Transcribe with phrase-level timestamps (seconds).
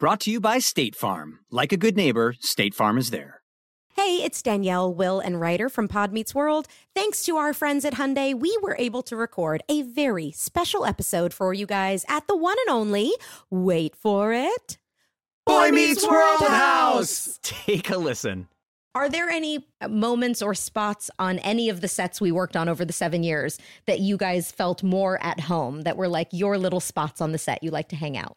[0.00, 1.40] Brought to you by State Farm.
[1.50, 3.42] Like a good neighbor, State Farm is there.
[3.96, 6.68] Hey, it's Danielle, Will, and Ryder from Pod Meets World.
[6.94, 11.34] Thanks to our friends at Hyundai, we were able to record a very special episode
[11.34, 13.10] for you guys at the one and only,
[13.50, 14.78] wait for it,
[15.44, 17.40] Boy Meets World House.
[17.42, 18.46] Take a listen.
[18.94, 22.84] Are there any moments or spots on any of the sets we worked on over
[22.84, 26.78] the seven years that you guys felt more at home, that were like your little
[26.78, 28.36] spots on the set you like to hang out?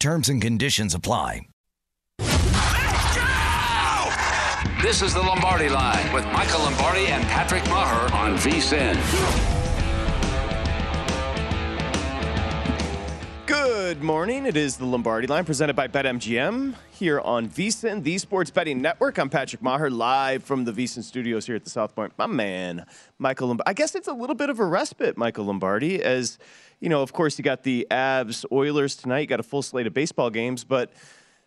[0.00, 1.40] Terms and conditions apply.
[4.80, 9.57] This is the Lombardi Line with Michael Lombardi and Patrick Maher on VSIN.
[13.48, 14.44] Good morning.
[14.44, 19.16] It is the Lombardi Line presented by BetMGM here on VSIN, the Sports Betting Network.
[19.16, 22.12] I'm Patrick Maher, live from the VSIN studios here at the South Point.
[22.18, 22.84] My man,
[23.18, 23.70] Michael Lombardi.
[23.70, 26.38] I guess it's a little bit of a respite, Michael Lombardi, as
[26.80, 29.20] you know, of course, you got the Avs Oilers tonight.
[29.20, 30.92] You got a full slate of baseball games, but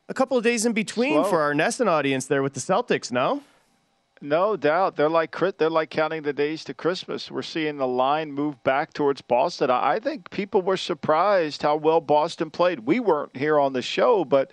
[0.09, 1.29] a couple of days in between Slow.
[1.29, 3.43] for our Nesson audience there with the Celtics, no?
[4.23, 7.31] No doubt, they're like they're like counting the days to Christmas.
[7.31, 9.71] We're seeing the line move back towards Boston.
[9.71, 12.81] I think people were surprised how well Boston played.
[12.81, 14.51] We weren't here on the show, but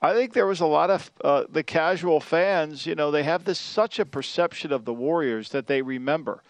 [0.00, 2.86] I think there was a lot of uh, the casual fans.
[2.86, 6.42] You know, they have this such a perception of the Warriors that they remember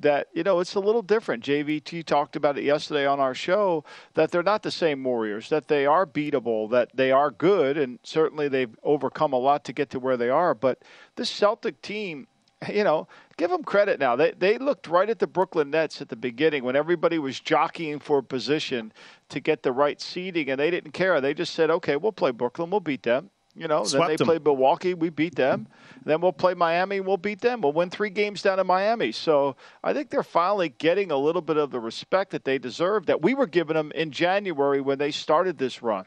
[0.00, 1.44] that you know it's a little different.
[1.44, 3.84] JVT talked about it yesterday on our show
[4.14, 7.98] that they're not the same Warriors, that they are beatable, that they are good, and
[8.02, 10.54] certainly they've overcome a lot to get to where they are.
[10.54, 10.82] But
[11.16, 12.26] this Celtic team,
[12.72, 14.16] you know, give them credit now.
[14.16, 18.00] They they looked right at the Brooklyn Nets at the beginning when everybody was jockeying
[18.00, 18.92] for position
[19.28, 21.20] to get the right seeding, and they didn't care.
[21.20, 24.26] They just said, "Okay, we'll play Brooklyn, we'll beat them." You know, then they them.
[24.26, 25.68] played Milwaukee, we beat them.
[26.04, 27.60] Then we'll play Miami, we'll beat them.
[27.60, 29.12] We'll win three games down in Miami.
[29.12, 33.06] So I think they're finally getting a little bit of the respect that they deserve
[33.06, 36.06] that we were giving them in January when they started this run.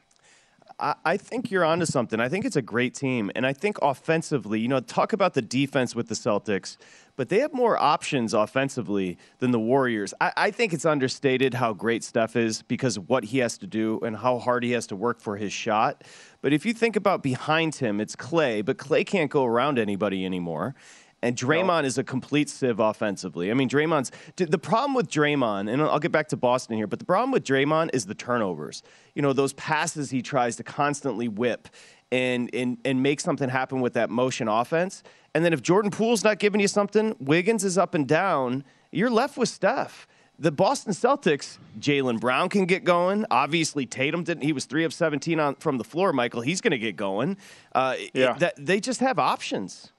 [0.80, 2.20] I, I think you're onto something.
[2.20, 3.32] I think it's a great team.
[3.36, 6.78] And I think offensively, you know, talk about the defense with the Celtics,
[7.16, 10.14] but they have more options offensively than the Warriors.
[10.22, 13.68] I, I think it's understated how great Steph is because of what he has to
[13.68, 16.04] do and how hard he has to work for his shot.
[16.42, 20.26] But if you think about behind him, it's Clay, but Clay can't go around anybody
[20.26, 20.76] anymore.
[21.24, 23.50] And Draymond is a complete sieve offensively.
[23.50, 27.00] I mean, Draymond's the problem with Draymond, and I'll get back to Boston here, but
[27.00, 28.84] the problem with Draymond is the turnovers.
[29.16, 31.70] You know, those passes he tries to constantly whip
[32.12, 35.02] and and and make something happen with that motion offense.
[35.34, 38.64] And then if Jordan Poole's not giving you something, Wiggins is up and down.
[38.92, 40.08] You're left with Steph.
[40.40, 43.26] The Boston Celtics, Jaylen Brown can get going.
[43.32, 44.44] Obviously, Tatum didn't.
[44.44, 46.14] He was three of 17 on, from the floor.
[46.14, 47.38] Michael, he's going to get going.
[47.74, 48.34] Uh, Yeah.
[48.34, 49.92] that, they just have options.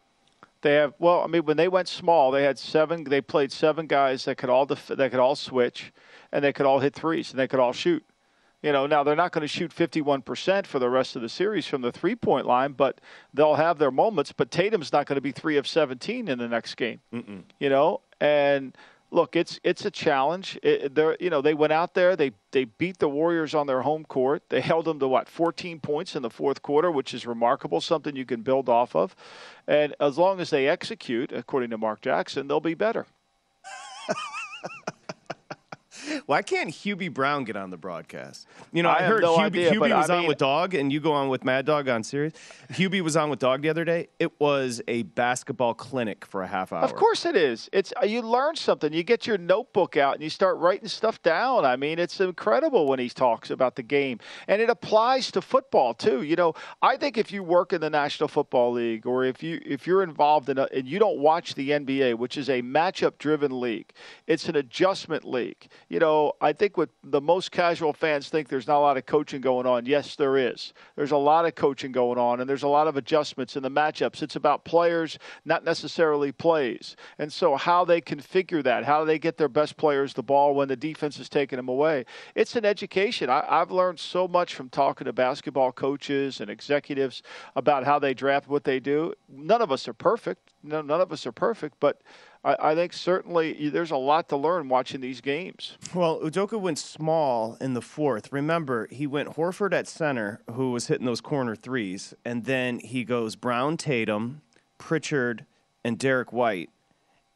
[0.62, 3.04] They have well, I mean, when they went small, they had seven.
[3.04, 5.92] They played seven guys that could all def- that could all switch,
[6.32, 8.04] and they could all hit threes, and they could all shoot.
[8.62, 11.66] You know, now they're not going to shoot 51% for the rest of the series
[11.66, 13.00] from the three point line, but
[13.32, 14.32] they'll have their moments.
[14.32, 17.00] But Tatum's not going to be three of 17 in the next game.
[17.14, 17.44] Mm-mm.
[17.60, 18.76] You know, and
[19.10, 20.58] look, it's it's a challenge.
[20.62, 23.82] It, they're you know they went out there, they they beat the Warriors on their
[23.82, 24.42] home court.
[24.48, 28.16] They held them to what 14 points in the fourth quarter, which is remarkable, something
[28.16, 29.14] you can build off of.
[29.66, 33.06] And as long as they execute, according to Mark Jackson, they'll be better.
[36.26, 38.46] Why can't Hubie Brown get on the broadcast?
[38.72, 40.74] You know, I I, heard no Hubie, idea, Hubie but I was on with Dog,
[40.74, 42.34] and you go on with Mad Dog on Sirius.
[42.72, 44.08] Hubie was on with Dog the other day.
[44.18, 46.82] It was a basketball clinic for a half hour.
[46.82, 47.68] Of course it is.
[47.72, 48.92] It's uh, you learn something.
[48.92, 51.64] You get your notebook out and you start writing stuff down.
[51.64, 55.94] I mean, it's incredible when he talks about the game, and it applies to football
[55.94, 56.22] too.
[56.22, 59.60] You know, I think if you work in the National Football League or if you
[59.64, 63.58] if you're involved in a, and you don't watch the NBA, which is a matchup-driven
[63.60, 63.90] league,
[64.26, 65.68] it's an adjustment league.
[65.88, 69.06] You know, I think what the most casual fans think there's not a lot of
[69.06, 69.86] coaching going on.
[69.86, 70.72] Yes, there is.
[70.96, 73.70] There's a lot of coaching going on, and there's a lot of adjustments in the
[73.70, 74.22] matchups.
[74.22, 76.96] It's about players, not necessarily plays.
[77.18, 80.68] And so, how they configure that, how they get their best players the ball when
[80.68, 82.04] the defense is taking them away.
[82.34, 83.30] It's an education.
[83.30, 87.22] I, I've learned so much from talking to basketball coaches and executives
[87.56, 89.14] about how they draft what they do.
[89.28, 90.52] None of us are perfect.
[90.62, 92.02] No, none of us are perfect, but
[92.44, 95.76] I, I think certainly there's a lot to learn watching these games.
[95.94, 98.32] Well, Udoka went small in the fourth.
[98.32, 103.04] Remember, he went Horford at center, who was hitting those corner threes, and then he
[103.04, 104.42] goes Brown, Tatum,
[104.78, 105.44] Pritchard,
[105.84, 106.70] and Derek White.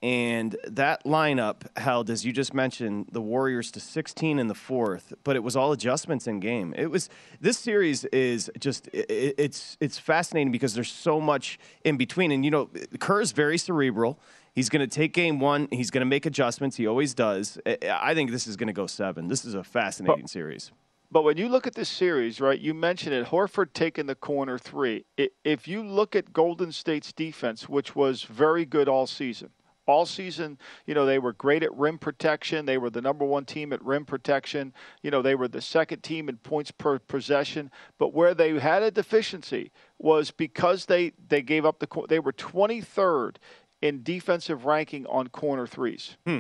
[0.04, 5.12] And that lineup held, as you just mentioned, the Warriors to 16 in the fourth,
[5.22, 6.74] but it was all adjustments in game.
[6.76, 7.08] It was
[7.40, 12.32] this series is just i- i- it's it's fascinating because there's so much in between.
[12.32, 12.68] And you know,
[12.98, 14.18] Kerr's very cerebral.
[14.54, 15.68] He's going to take game one.
[15.70, 16.76] He's going to make adjustments.
[16.76, 17.58] He always does.
[17.66, 19.28] I- think this is going to go seven.
[19.28, 20.70] This is a fascinating series.
[21.10, 24.58] But when you look at this series, right, you mentioned it, Horford taking the corner
[24.58, 25.04] three.
[25.44, 29.50] If you look at Golden State's defense, which was very good all season,
[29.86, 32.66] all season, you know, they were great at rim protection.
[32.66, 34.72] They were the number one team at rim protection.
[35.02, 37.70] You know, they were the second team in points per possession.
[37.98, 42.32] But where they had a deficiency was because they, they gave up the, they were
[42.32, 43.36] 23rd
[43.82, 46.16] in defensive ranking on corner threes.
[46.24, 46.38] Hmm.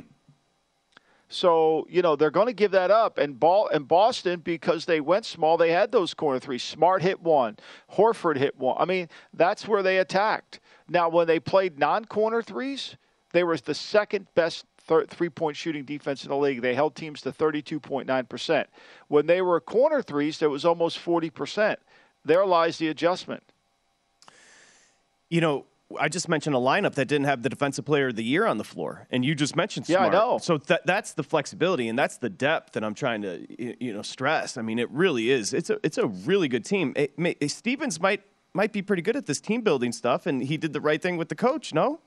[1.28, 5.00] So you know they're going to give that up, and ball and Boston because they
[5.00, 6.62] went small, they had those corner threes.
[6.62, 7.56] Smart hit one,
[7.94, 8.76] Horford hit one.
[8.78, 10.60] I mean that's where they attacked.
[10.88, 12.96] Now when they played non-corner threes,
[13.32, 16.60] they were the second best thir- three-point shooting defense in the league.
[16.60, 18.68] They held teams to 32.9 percent.
[19.08, 21.78] When they were corner threes, it was almost 40 percent.
[22.26, 23.42] There lies the adjustment.
[25.30, 25.64] You know,
[25.98, 28.58] I just mentioned a lineup that didn't have the defensive player of the year on
[28.58, 30.38] the floor, and you just mentioned Yeah, I know.
[30.38, 33.46] So that that's the flexibility and that's the depth that I'm trying to
[33.84, 34.56] you know stress.
[34.56, 35.52] I mean, it really is.
[35.52, 36.92] It's a it's a really good team.
[36.96, 38.22] It, may, Stevens might
[38.54, 41.16] might be pretty good at this team building stuff, and he did the right thing
[41.16, 41.72] with the coach.
[41.72, 42.00] No,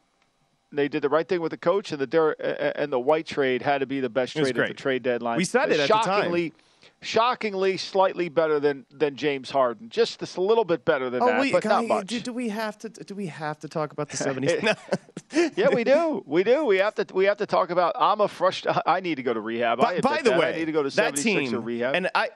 [0.71, 3.79] They did the right thing with the coach, and the and the White trade had
[3.79, 5.37] to be the best trade at the trade deadline.
[5.37, 6.51] We said it at the time.
[7.01, 11.39] Shockingly, slightly better than than James Harden, just a little bit better than oh, that,
[11.41, 12.07] wait, but not guy, much.
[12.07, 14.63] Do, do we have to do we have to talk about the 70s?
[14.63, 15.49] No.
[15.55, 16.23] yeah, we do.
[16.25, 16.65] We do.
[16.65, 17.05] We have to.
[17.13, 17.95] We have to talk about.
[17.99, 18.81] I'm a frustrated.
[18.85, 19.79] I need to go to rehab.
[19.79, 20.39] By, by the that.
[20.39, 21.95] way, I need to go to that team rehab.
[21.95, 22.29] And I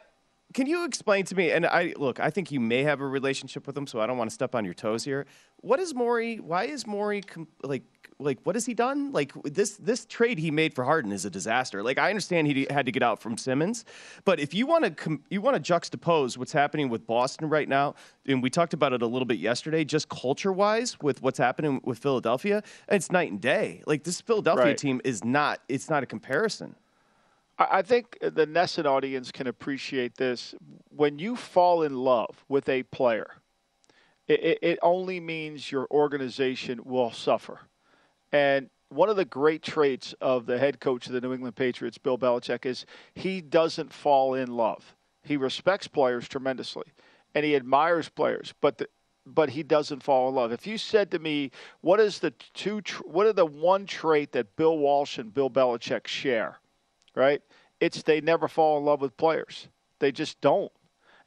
[0.54, 1.52] can you explain to me?
[1.52, 4.18] And I look, I think you may have a relationship with him, so I don't
[4.18, 5.26] want to step on your toes here.
[5.58, 6.38] What is Morey?
[6.38, 7.84] Why is Morey com- like?
[8.22, 9.14] Like what has he done?
[9.14, 11.82] Like this this trade he made for Harden is a disaster.
[11.82, 13.86] Like I understand he had to get out from Simmons,
[14.26, 17.70] but if you want to com- you want to juxtapose what's happening with Boston right
[17.70, 17.96] now,
[18.26, 21.80] and we talked about it a little bit yesterday, just culture wise with what's happening
[21.86, 23.84] with Philadelphia, it's night and day.
[23.88, 24.78] Like this Philadelphia Right.
[24.78, 25.62] team is not.
[25.70, 26.76] It's not a comparison.
[27.60, 30.56] I think the Nesson audience can appreciate this.
[30.96, 33.36] When you fall in love with a player,
[34.30, 37.60] it, it, only means your organization will suffer.
[38.32, 41.98] And one of the great traits of the head coach of the New England Patriots,
[41.98, 44.96] Bill Belichick, is he doesn't fall in love.
[45.24, 46.86] He respects players tremendously,
[47.36, 48.88] and he admires players, but the,
[49.26, 50.52] but he doesn't fall in love.
[50.54, 51.52] If you said to me,
[51.82, 52.82] "What is the two?
[53.04, 56.60] What are the one trait that Bill Walsh and Bill Belichick share?"
[57.20, 57.42] Right?
[57.82, 59.68] It's they never fall in love with players.
[60.00, 60.72] They just don't.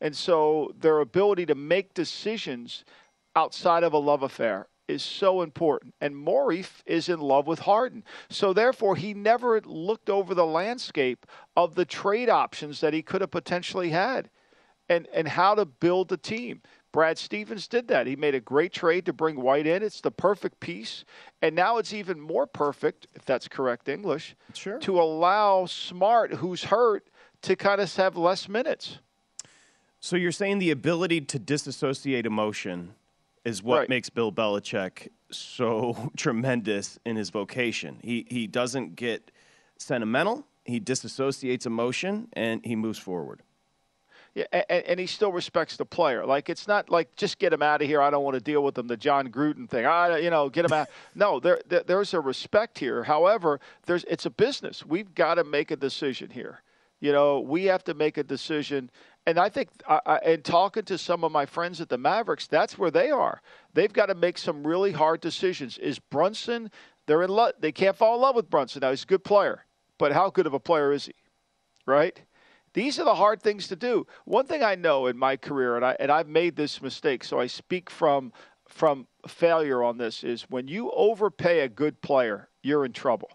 [0.00, 2.84] And so their ability to make decisions
[3.36, 5.94] outside of a love affair is so important.
[6.00, 8.04] And Morif is in love with Harden.
[8.30, 13.20] So therefore, he never looked over the landscape of the trade options that he could
[13.20, 14.30] have potentially had
[14.88, 16.62] and, and how to build a team.
[16.92, 18.06] Brad Stevens did that.
[18.06, 19.82] He made a great trade to bring White in.
[19.82, 21.04] It's the perfect piece.
[21.40, 24.78] And now it's even more perfect, if that's correct English, Sure.
[24.80, 27.08] to allow Smart, who's hurt,
[27.42, 28.98] to kind of have less minutes.
[30.00, 32.94] So you're saying the ability to disassociate emotion
[33.44, 33.88] is what Right.
[33.88, 37.98] makes Bill Belichick so tremendous in his vocation.
[38.02, 39.30] He he doesn't get
[39.78, 40.46] sentimental.
[40.64, 43.42] He disassociates emotion and he moves forward.
[44.34, 46.24] Yeah, and, and he still respects the player.
[46.24, 48.00] Like it's not like just get him out of here.
[48.00, 48.86] I don't want to deal with him.
[48.86, 49.84] The Jon Gruden thing.
[49.84, 50.88] I, you know, get him out.
[51.14, 53.02] No, there, there there's a respect here.
[53.04, 54.86] However, there's it's a business.
[54.86, 56.62] We've got to make a decision here.
[57.00, 58.88] You know, we have to make a decision.
[59.26, 62.46] And I think, I, I, and talking to some of my friends at the Mavericks,
[62.46, 63.42] that's where they are.
[63.74, 65.78] They've got to make some really hard decisions.
[65.78, 66.70] Is Brunson?
[67.06, 67.54] They're in love.
[67.58, 68.80] They can't fall in love with Brunson.
[68.80, 69.64] Now he's a good player,
[69.98, 71.14] but how good of a player is he?
[71.86, 72.22] Right?
[72.74, 74.06] These are the hard things to do.
[74.24, 77.38] One thing I know in my career, and I and I've made this mistake, so
[77.38, 78.32] I speak from
[78.66, 83.30] from failure on this, is when you overpay a good player, you're in trouble.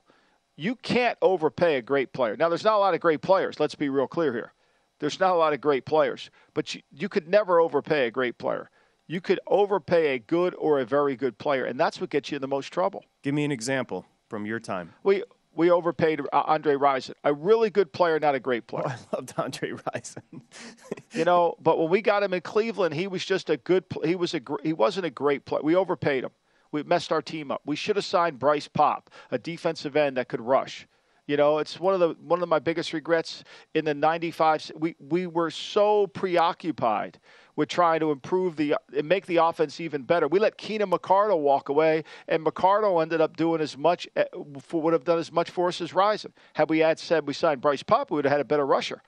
[0.56, 2.36] You can't overpay a great player.
[2.36, 3.60] Now, there's not a lot of great players.
[3.60, 4.54] Let's be real clear here.
[5.00, 8.40] There's not a lot of great players, but you, you could never overpay a great
[8.40, 8.72] player.
[9.06, 12.38] You could overpay a good or a very good player, and that's what gets you
[12.38, 13.06] in the most trouble.
[13.22, 14.94] Give me an example from your time.
[15.04, 15.24] We
[15.58, 18.86] we overpaid uh, Andre Rison, a really good player, not a great player.
[18.88, 20.42] Oh, I loved Andre Rison.
[21.12, 23.84] you know, but when we got him in Cleveland, he was just a good.
[24.06, 25.64] He was a he wasn't a great player.
[25.64, 26.32] We overpaid him.
[26.72, 27.62] We messed our team up.
[27.66, 30.88] We should have signed Bryce Paup, a defensive end that could rush.
[31.26, 34.72] You know, it's one of the one of my biggest regrets in the '95.
[34.76, 37.20] We we were so preoccupied
[37.58, 40.30] with trying to improve the and make the offense even better.
[40.30, 44.24] We let Keenan McCardell walk away, and McCardell ended up doing as much eh,
[44.62, 46.32] for would have done as much for us as Rison.
[46.54, 49.02] Had we had said we signed Bryce Paup, we would have had a better rusher.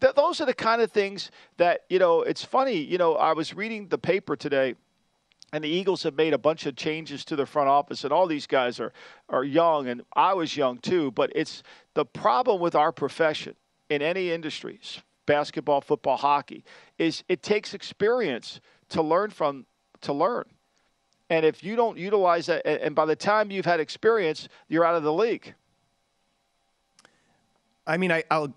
[0.00, 2.22] Th- those are the kind of things that you know.
[2.22, 3.14] It's funny, you know.
[3.14, 4.74] I was reading the paper today
[5.52, 8.26] and the Eagles have made a bunch of changes to their front office, and all
[8.26, 8.92] these guys are
[9.28, 11.12] are young, and I was young too.
[11.12, 13.54] But it's the problem with our profession
[13.88, 16.64] in any industries, basketball, football, hockey,
[16.98, 19.66] is it takes experience to learn from
[20.02, 20.44] to learn.
[21.30, 24.94] And if you don't utilize that, and by the time you've had experience, you're out
[24.94, 25.54] of the league.
[27.86, 28.54] I mean, I, will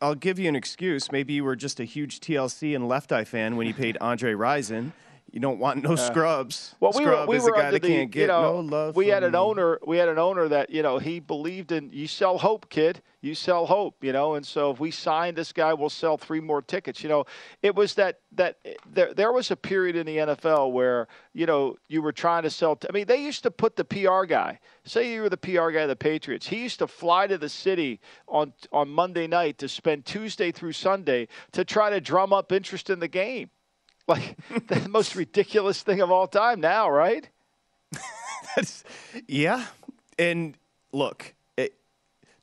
[0.00, 1.12] I'll give you an excuse.
[1.12, 4.32] Maybe you were just a huge TLC and Left Eye fan when you paid Andre
[4.32, 4.92] Rison.
[5.36, 6.74] You don't want no scrubs.
[6.80, 8.62] Well, we Scrub were, we is were a guy that the, can't get you know,
[8.62, 8.96] no love.
[8.96, 9.38] we had an you.
[9.38, 9.78] owner.
[9.86, 11.90] We had an owner that you know he believed in.
[11.92, 13.02] You sell hope, kid.
[13.20, 14.02] You sell hope.
[14.02, 17.02] You know, and so if we sign this guy, we'll sell three more tickets.
[17.02, 17.26] You know,
[17.60, 18.56] it was that that
[18.90, 22.50] there there was a period in the NFL where you know you were trying to
[22.50, 22.74] sell.
[22.74, 24.58] T- I mean, they used to put the PR guy.
[24.86, 26.46] Say you were the PR guy of the Patriots.
[26.46, 30.72] He used to fly to the city on on Monday night to spend Tuesday through
[30.72, 33.50] Sunday to try to drum up interest in the game
[34.08, 34.36] like
[34.68, 37.28] the most ridiculous thing of all time now, right?
[38.56, 38.84] That's,
[39.26, 39.66] yeah,
[40.18, 40.56] and
[40.92, 41.74] look, it,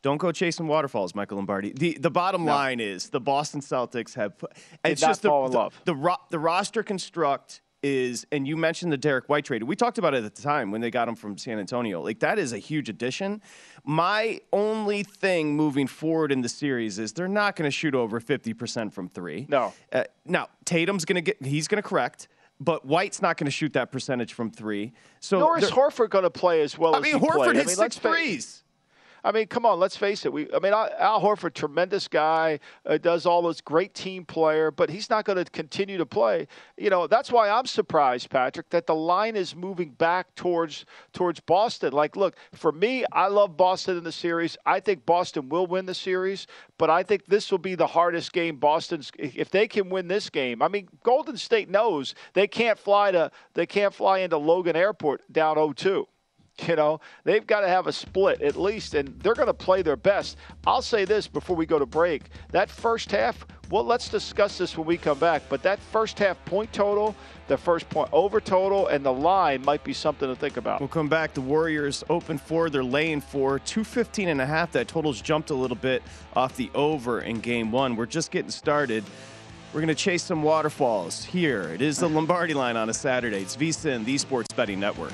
[0.02, 1.72] don't go chasing waterfalls, Michael Lombardi.
[1.74, 2.52] The the bottom No.
[2.52, 4.38] line is the Boston Celtics have.
[4.38, 5.70] put- Did It's not just the, the.
[5.86, 9.62] The, ro- the roster construct is, and you mentioned the Derek White trade.
[9.64, 12.02] We talked about it at the time when they got him from San Antonio.
[12.02, 13.42] Like that is a huge addition.
[13.84, 18.20] My only thing moving forward in the series is they're not going to shoot over
[18.20, 19.46] fifty percent from three.
[19.50, 19.74] No.
[19.92, 21.44] Uh, now Tatum's going to get.
[21.46, 22.30] He's going to correct.
[22.60, 24.94] But White's not going to shoot that percentage from three.
[25.20, 27.56] So Nor is Horford going to play as well I as mean, he Horford played.
[27.56, 28.63] hit I mean, six threes.
[29.24, 30.34] I mean, come on, let's face it.
[30.34, 34.90] We, I mean, Al Horford, tremendous guy, uh, does all those great team player, but
[34.90, 36.48] he's not going to continue to play.
[36.78, 41.40] You know, that's why I'm surprised, Patrick, that the line is moving back towards towards
[41.40, 41.94] Boston.
[41.94, 44.58] Like, look, for me, I love Boston in the series.
[44.66, 46.46] I think Boston will win the series,
[46.78, 49.12] but I think this will be the hardest game Boston's.
[49.18, 53.32] If they can win this game, I mean, Golden State knows they can't fly to
[53.54, 56.08] they can't fly into Logan Airport down 0-2.
[56.60, 59.82] You know, they've got to have a split at least, and they're going to play
[59.82, 60.38] their best.
[60.68, 62.30] I'll say this before we go to break.
[62.52, 66.44] That first half, well, let's discuss this when we come back, but that first half
[66.46, 67.16] point total,
[67.48, 70.80] the first point over total, and the line might be something to think about.
[70.80, 71.34] We'll come back.
[71.34, 72.70] The Warriors open four.
[72.70, 73.58] They're laying four.
[73.58, 74.74] 215 and a half.
[74.74, 76.04] That total's jumped a little bit
[76.36, 77.96] off the over in game one.
[77.96, 79.04] We're just getting started.
[79.74, 81.64] We're going to chase some waterfalls here.
[81.64, 83.42] It is the Lombardi line on a Saturday.
[83.42, 85.14] It's VSIN, the Sports Betting Network.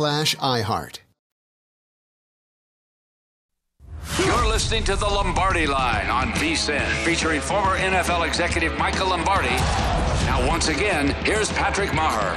[0.00, 0.98] iHeart.
[4.18, 9.48] You're listening to the Lombardi Line on VSIN, featuring former NFL executive Michael Lombardi.
[10.26, 12.34] Now, once again, here's Patrick Maher.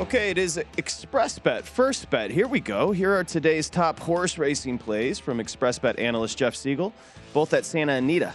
[0.00, 1.66] Okay, it is Express Bet.
[1.66, 2.30] First bet.
[2.30, 2.92] Here we go.
[2.92, 6.92] Here are today's top horse racing plays from Express Bet analyst Jeff Siegel,
[7.32, 8.34] both at Santa Anita.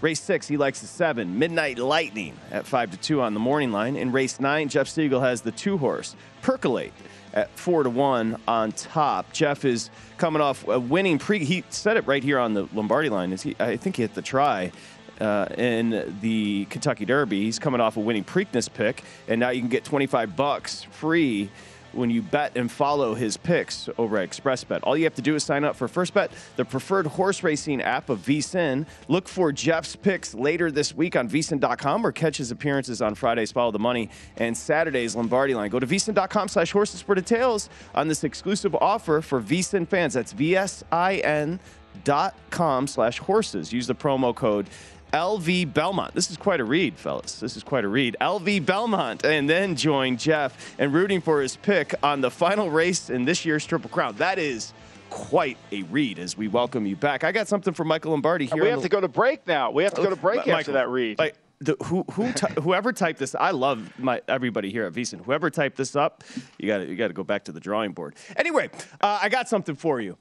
[0.00, 3.72] Race six, he likes the seven, Midnight Lightning at five to two on the morning
[3.72, 3.96] line.
[3.96, 6.92] In race nine, Jeff Siegel has the two horse, Percolate
[7.34, 9.32] at four to one on top.
[9.32, 11.44] Jeff is coming off a winning pre.
[11.44, 13.32] He said it right here on the Lombardi line.
[13.32, 13.56] Is he?
[13.58, 14.72] I think he hit the try.
[15.20, 19.60] Uh, in the Kentucky Derby, he's coming off a winning Preakness pick, and now you
[19.60, 21.50] can get 25 bucks free
[21.92, 24.80] when you bet and follow his picks over at ExpressBet.
[24.82, 27.80] All you have to do is sign up for First Bet, the preferred horse racing
[27.82, 28.86] app of VSIN.
[29.08, 33.52] Look for Jeff's picks later this week on VSIN.com or catch his appearances on Fridays
[33.52, 35.70] Follow the Money and Saturdays Lombardi Line.
[35.70, 40.14] Go to VSIN.com slash horses for details on this exclusive offer for VSIN fans.
[40.14, 41.60] That's V-S-I-N
[42.04, 43.72] dot com slash horses.
[43.72, 44.68] Use the promo code
[45.12, 46.14] LV Belmont.
[46.14, 47.40] This is quite a read, fellas.
[47.40, 48.16] This is quite a read.
[48.20, 49.24] LV Belmont.
[49.24, 53.44] And then join Jeff and rooting for his pick on the final race in this
[53.44, 54.16] year's Triple Crown.
[54.16, 54.72] That is
[55.10, 57.24] quite a read as we welcome you back.
[57.24, 58.62] I got something for Michael Lombardi here.
[58.62, 58.88] We have the...
[58.88, 59.70] to go to break now.
[59.70, 61.18] We have to go to break Michael, after that read.
[61.18, 62.26] Like, the, who, who
[62.60, 65.24] whoever typed this, I love my everybody here at VSIN.
[65.24, 66.22] Whoever typed this up,
[66.56, 68.14] you got you got to go back to the drawing board.
[68.36, 70.16] Anyway, uh, I got something for you.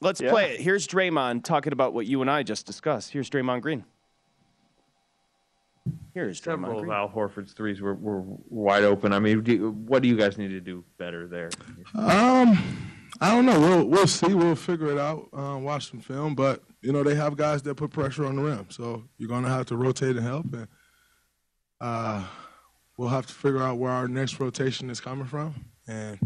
[0.00, 0.30] Let's yeah.
[0.30, 0.60] play it.
[0.60, 3.10] Here's Draymond talking about what you and I just discussed.
[3.12, 3.84] Here's Draymond Green.
[6.14, 9.12] Here's several of Al Horford's threes were, were wide open.
[9.12, 11.50] I mean, do, what do you guys need to do better there?
[11.94, 12.58] Um,
[13.20, 13.60] I don't know.
[13.60, 14.32] We'll we'll see.
[14.32, 15.28] We'll figure it out.
[15.36, 18.42] Uh, watch some film, but you know they have guys that put pressure on the
[18.42, 20.68] rim, so you're gonna have to rotate and help, and
[21.80, 22.24] uh,
[22.96, 26.18] we'll have to figure out where our next rotation is coming from and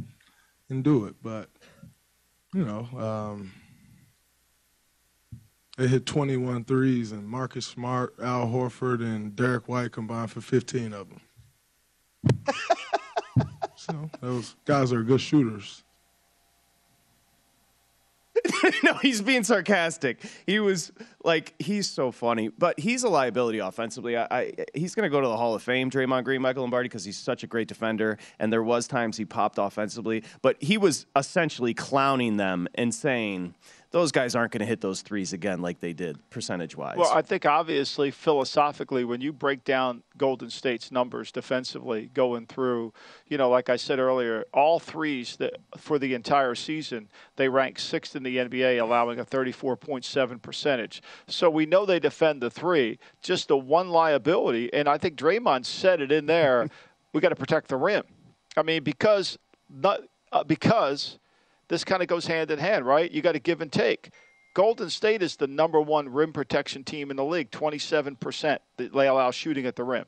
[0.68, 1.16] and do it.
[1.22, 1.48] But
[2.54, 2.88] you know.
[2.96, 3.52] Um,
[5.80, 10.92] they hit 21 threes, and Marcus Smart, Al Horford, and Derek White combined for 15
[10.92, 11.20] of them.
[13.90, 15.82] know, those guys are good shooters.
[18.84, 20.18] no, he's being sarcastic.
[20.46, 20.92] He was
[21.24, 24.18] like, he's so funny, but he's a liability offensively.
[24.18, 26.88] I, I he's going to go to the Hall of Fame, Draymond Green, Michael Lombardi,
[26.88, 28.18] because he's such a great defender.
[28.38, 33.54] And there was times he popped offensively, but he was essentially clowning them and saying
[33.92, 36.96] those guys aren't going to hit those threes again like they did percentage wise.
[36.96, 42.92] Well, I think obviously philosophically, when you break down Golden State's numbers defensively going through,
[43.26, 47.79] you know, like I said earlier, all threes that for the entire season they rank
[47.79, 51.03] sixth in the NBA, allowing a 34.7 percentage.
[51.26, 52.98] So we know they defend the three.
[53.22, 56.68] Just the one liability, and I think Draymond said it in there.
[57.12, 58.05] we got to protect the rim.
[58.57, 59.37] I mean, because
[59.68, 60.00] not
[60.33, 61.18] uh, because
[61.70, 63.11] this kind of goes hand in hand, right?
[63.11, 64.11] You got to give and take.
[64.54, 69.06] Golden State is the number one rim protection team in the league, 27% that they
[69.06, 70.06] allow shooting at the rim.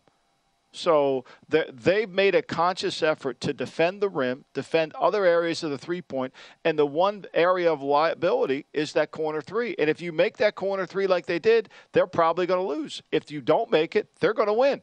[0.73, 5.79] So they've made a conscious effort to defend the rim, defend other areas of the
[5.79, 6.33] three point,
[6.65, 9.77] and the one area of liability is that corner three.
[9.79, 13.03] And if you make that corner three like they did, they're probably going to lose.
[13.13, 14.81] If you don't make it, they're going to win.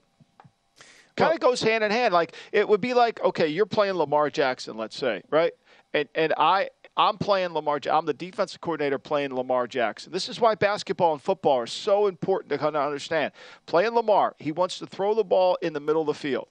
[1.17, 2.13] Kind of goes hand in hand.
[2.13, 5.51] Like it would be like, okay, you're playing Lamar Jackson, let's say, right?
[5.93, 7.79] And and I I'm playing Lamar.
[7.89, 10.11] I'm the defensive coordinator playing Lamar Jackson.
[10.11, 13.31] This is why basketball and football are so important to kind of understand.
[13.67, 16.49] Playing Lamar, he wants to throw the ball in the middle of the field.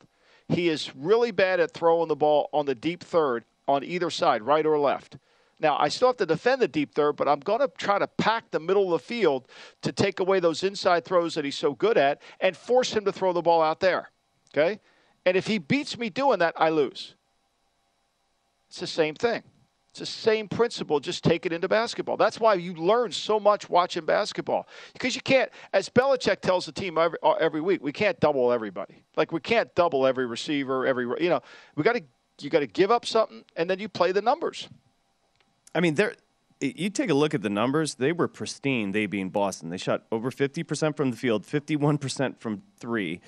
[0.48, 4.42] He is really bad at throwing the ball on the deep third on either side,
[4.42, 5.18] right or left.
[5.61, 8.07] Now, I still have to defend the deep third, but I'm going to try to
[8.07, 9.48] pack the middle of the field
[9.83, 13.12] to take away those inside throws that he's so good at and force him to
[13.12, 14.11] throw the ball out there.
[14.55, 14.81] Okay?
[15.27, 17.16] And if he beats me doing that, I lose.
[18.68, 19.42] It's the same thing.
[19.90, 22.16] It's the same principle, just take it into basketball.
[22.16, 24.68] That's why you learn so much watching basketball.
[24.92, 28.52] Because you can't, as Belichick tells the team every, uh, every week, we can't double
[28.52, 29.02] everybody.
[29.16, 31.40] Like we can't double every receiver, every you know,
[31.74, 32.02] we got to
[32.40, 34.68] you got to give up something, and then you play the numbers.
[35.74, 36.14] I mean, there.
[36.61, 38.90] You take a look at the numbers; they were pristine.
[38.90, 43.20] They being Boston, they shot over fifty percent from the field, fifty-one percent from three.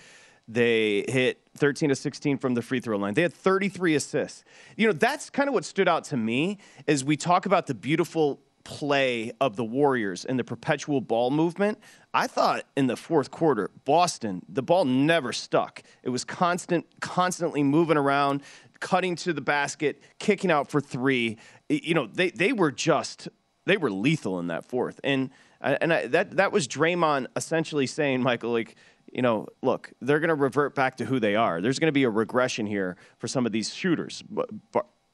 [0.53, 3.15] They hit 13 to 16 from the free throw line.
[3.15, 4.45] They had 33 assists.
[4.77, 6.59] You know, that's kind of what stood out to me
[6.89, 11.79] as we talk about the beautiful play of the Warriors and the perpetual ball movement.
[12.13, 15.83] I thought in the fourth quarter, Boston, the ball never stuck.
[16.03, 18.43] It was constant, constantly moving around,
[18.81, 21.39] cutting to the basket, kicking out for three.
[21.69, 23.29] You know, they, they were just,
[23.67, 24.99] they were lethal in that fourth.
[25.05, 28.77] And, and I, that, that was Draymond essentially saying, Michael, like,
[29.13, 31.61] you know, look, they're going to revert back to who they are.
[31.61, 34.23] There's going to be a regression here for some of these shooters.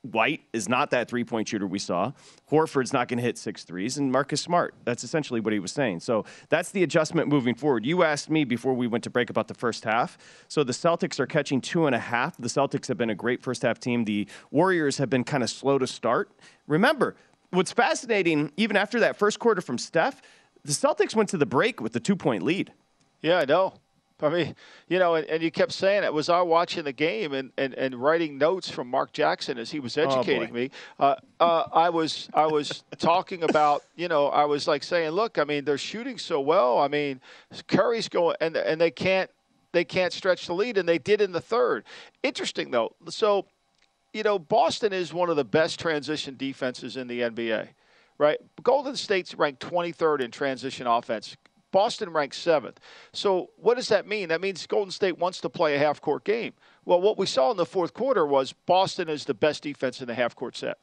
[0.02, 2.12] White is not that three point shooter we saw.
[2.50, 4.74] Horford's not going to hit six threes, and Marcus Smart.
[4.84, 6.00] That's essentially what he was saying.
[6.00, 7.84] So that's the adjustment moving forward.
[7.84, 10.16] You asked me before we went to break about the first half.
[10.48, 12.36] So the Celtics are catching two and a half.
[12.36, 14.04] The Celtics have been a great first half team.
[14.04, 16.30] The Warriors have been kind of slow to start.
[16.68, 17.16] Remember,
[17.50, 20.22] what's fascinating, even after that first quarter from Steph,
[20.64, 22.72] the Celtics went to the break with the two point lead.
[23.22, 23.74] Yeah, I know.
[24.22, 24.56] I mean,
[24.88, 26.12] you know, and, and, you kept saying it.
[26.12, 29.78] Was I watching the game and, and, and writing notes from Mark Jackson as he
[29.78, 30.70] was oh, educating oh me?
[30.98, 35.38] Uh, uh, I was I was talking about, you know, I was like saying, look,
[35.38, 36.78] I mean, they're shooting so well.
[36.78, 37.20] I mean,
[37.68, 39.30] Curry's going, and and they can't
[39.72, 41.84] they can't stretch the lead, and they did in the third.
[42.22, 42.94] Interesting though.
[43.10, 43.44] So,
[44.14, 47.68] you know, Boston is one of the best transition defenses in the NBA
[48.18, 48.38] right?
[48.62, 51.36] Golden State's ranked 23rd in transition offense.
[51.76, 52.80] Boston ranks seventh.
[53.12, 54.30] So what does that mean?
[54.30, 56.54] That means Golden State wants to play a half court game.
[56.86, 60.06] Well, what we saw in the fourth quarter was Boston is the best defense in
[60.06, 60.78] the half court set.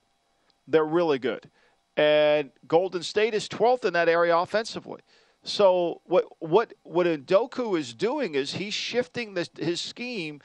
[0.68, 1.50] They're really good.
[1.98, 5.02] And Golden State is 12th in that area offensively.
[5.42, 10.42] So what what what Udoka is doing is he's shifting this, his scheme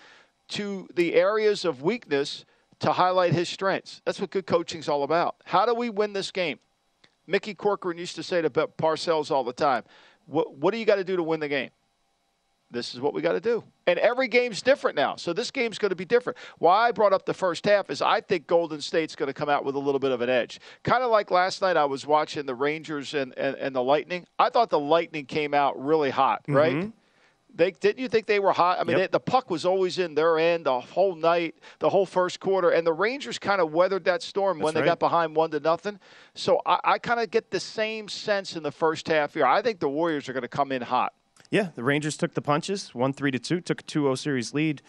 [0.56, 2.46] to the areas of weakness
[2.78, 4.00] to highlight his strengths.
[4.06, 5.36] That's what good coaching is all about.
[5.44, 6.58] How do we win this game?
[7.26, 9.84] Mickey Corcoran used to say to Parcells all the time,
[10.28, 11.70] what, what do you got to do to win the game?
[12.70, 13.64] This is what we got to do.
[13.86, 15.16] And every game's different now.
[15.16, 16.38] So this game's going to be different.
[16.58, 19.48] Why I brought up the first half is I think Golden State's going to come
[19.48, 20.60] out with a little bit of an edge.
[20.82, 24.26] Kind of like last night I was watching the Rangers and, and, and the Lightning.
[24.38, 26.74] I thought the Lightning came out really hot, right?
[26.74, 26.90] Mm-hmm.
[27.54, 28.78] They didn't you think they were hot?
[28.78, 29.10] I mean, yep.
[29.10, 32.70] they, the puck was always in their end the whole night, the whole first quarter,
[32.70, 34.86] and the Rangers kind of weathered that storm That's when they right.
[34.86, 35.98] got behind one to nothing.
[36.34, 39.46] So I, I kind of get the same sense in the first half here.
[39.46, 41.14] I think the Warriors are going to come in hot.
[41.50, 44.82] Yeah, the Rangers took the punches, one three to two, took a 2-0 series lead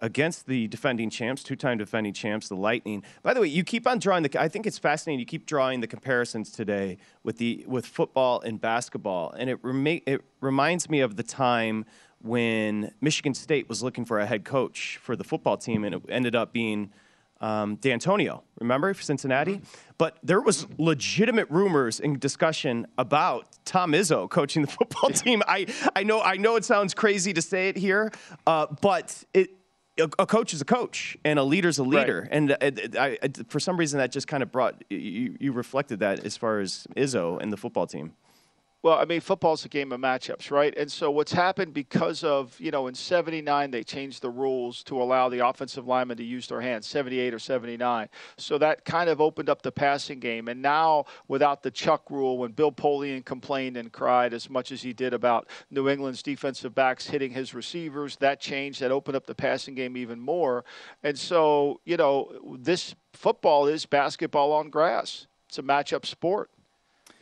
[0.00, 3.02] against the defending champs, two-time defending champs, the Lightning.
[3.22, 4.40] By the way, you keep on drawing the.
[4.40, 5.20] I think it's fascinating.
[5.20, 10.00] You keep drawing the comparisons today with the with football and basketball, and it rema-
[10.06, 11.84] it reminds me of the time
[12.22, 16.02] when Michigan State was looking for a head coach for the football team, and it
[16.08, 16.92] ended up being
[17.40, 19.54] um, D'Antonio, remember for Cincinnati?
[19.54, 19.64] Mm-hmm.
[19.98, 25.42] But there was legitimate rumors and discussion about Tom Izzo coaching the football team.
[25.48, 28.12] I, I know I know it sounds crazy to say it here,
[28.46, 29.50] uh, but it
[29.98, 32.28] a, a coach is a coach and a leader is a leader.
[32.30, 32.56] And uh,
[32.98, 36.36] I, I- for some reason, that just kind of brought you, you reflected that as
[36.36, 38.12] far as Izzo and the football team.
[38.82, 40.74] Well, I mean, football's a game of matchups, right?
[40.74, 45.02] And so what's happened because of, you know, in 79, they changed the rules to
[45.02, 48.08] allow the offensive linemen to use their hands, 78 or 79.
[48.38, 50.48] So that kind of opened up the passing game.
[50.48, 54.80] And now, without the Chuck rule, when Bill Polian complained and cried as much as
[54.80, 58.80] he did about New England's defensive backs hitting his receivers, that changed.
[58.80, 60.64] That opened up the passing game even more.
[61.02, 66.50] And so, you know, this football is basketball on grass, it's a matchup sport.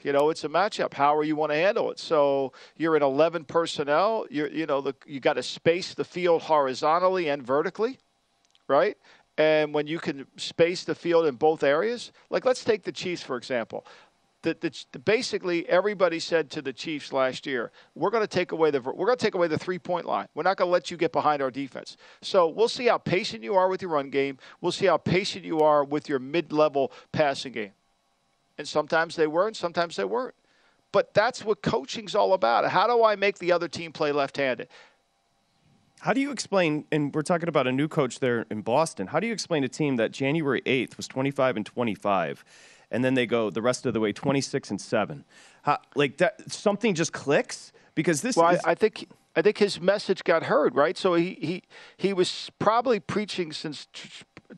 [0.03, 0.95] You know, it's a matchup.
[0.95, 1.99] However you want to handle it.
[1.99, 4.27] So you're in 11 personnel.
[4.31, 7.99] You're, you know, the, you got to space the field horizontally and vertically,
[8.69, 8.97] right?
[9.37, 13.23] And when you can space the field in both areas, like let's take the Chiefs
[13.23, 13.87] for example.
[14.43, 18.53] The, the, the, basically, everybody said to the Chiefs last year, "We're going to take
[18.53, 20.29] away the we're going to take away the three point line.
[20.35, 23.43] We're not going to let you get behind our defense." So we'll see how patient
[23.43, 24.39] you are with your run game.
[24.61, 27.73] We'll see how patient you are with your mid level passing game
[28.59, 30.35] and sometimes they were, and sometimes they weren't.
[30.93, 32.69] But that's what coaching's all about.
[32.71, 34.69] How do I make the other team play left-handed?
[36.01, 39.21] How do you explain, and we're talking about a new coach there in Boston, how
[39.21, 42.45] do you explain a team that January 8th was 25 and 25,
[42.91, 45.25] and then they go the rest of the way 26 and 7?
[45.63, 47.73] How, like that, something just clicks?
[47.95, 48.61] Because this well, is.
[48.65, 50.97] I, I think I think his message got heard, right?
[50.97, 51.63] So he he
[51.97, 53.89] he was probably preaching since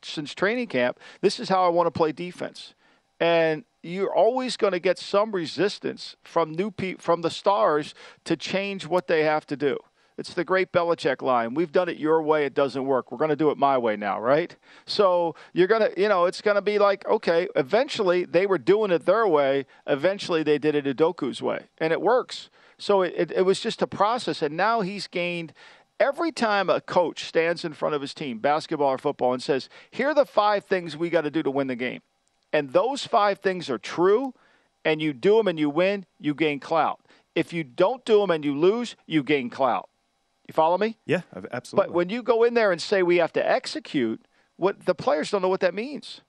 [0.03, 1.01] since training camp.
[1.23, 2.75] This is how I want to play defense,
[3.19, 8.37] and you're always going to get some resistance from new pe- from the stars to
[8.37, 9.79] change what they have to do.
[10.19, 11.55] It's the great Belichick line.
[11.55, 13.11] We've done it your way, it doesn't work.
[13.11, 14.55] We're going to do it my way now, right?
[14.85, 18.59] So you're going to, you know, it's going to be like, okay, eventually they were
[18.59, 19.65] doing it their way.
[19.87, 22.51] Eventually they did it Udoka's way, and it works.
[22.77, 25.55] So it, it, it was just a process, and now he's gained.
[25.99, 29.71] Every time a coach stands in front of his team, basketball or football, and says,
[29.91, 32.01] "Here are the five things we got to do to win the game,"
[32.53, 34.35] and those five things are true,
[34.85, 37.01] and you do them and you win, you gain clout.
[37.35, 39.89] If you don't do them and you lose, you gain clout.
[40.49, 40.97] You follow me?
[41.07, 41.89] Yeah, absolutely.
[41.89, 44.21] But when you go in there and say we have to execute,
[44.57, 46.21] what the players don't know what that means.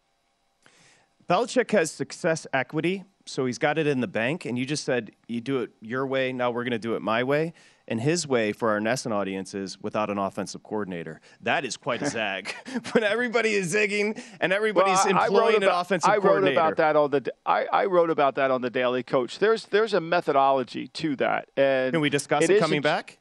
[1.27, 4.45] Belichick has success equity, so he's got it in the bank.
[4.45, 6.31] And you just said you do it your way.
[6.33, 7.53] Now we're going to do it my way.
[7.91, 11.19] And his way for our Nesson audience is without an offensive coordinator.
[11.41, 12.55] That is quite a zag.
[12.93, 16.21] when everybody is zigging and everybody's Well, I- employing wrote about, an offensive I wrote
[16.21, 16.59] coordinator.
[16.61, 17.33] about that on the.
[17.45, 19.39] I, I wrote about that on the Daily Coach.
[19.39, 23.17] There's there's a methodology to that, and Can we discuss it coming back?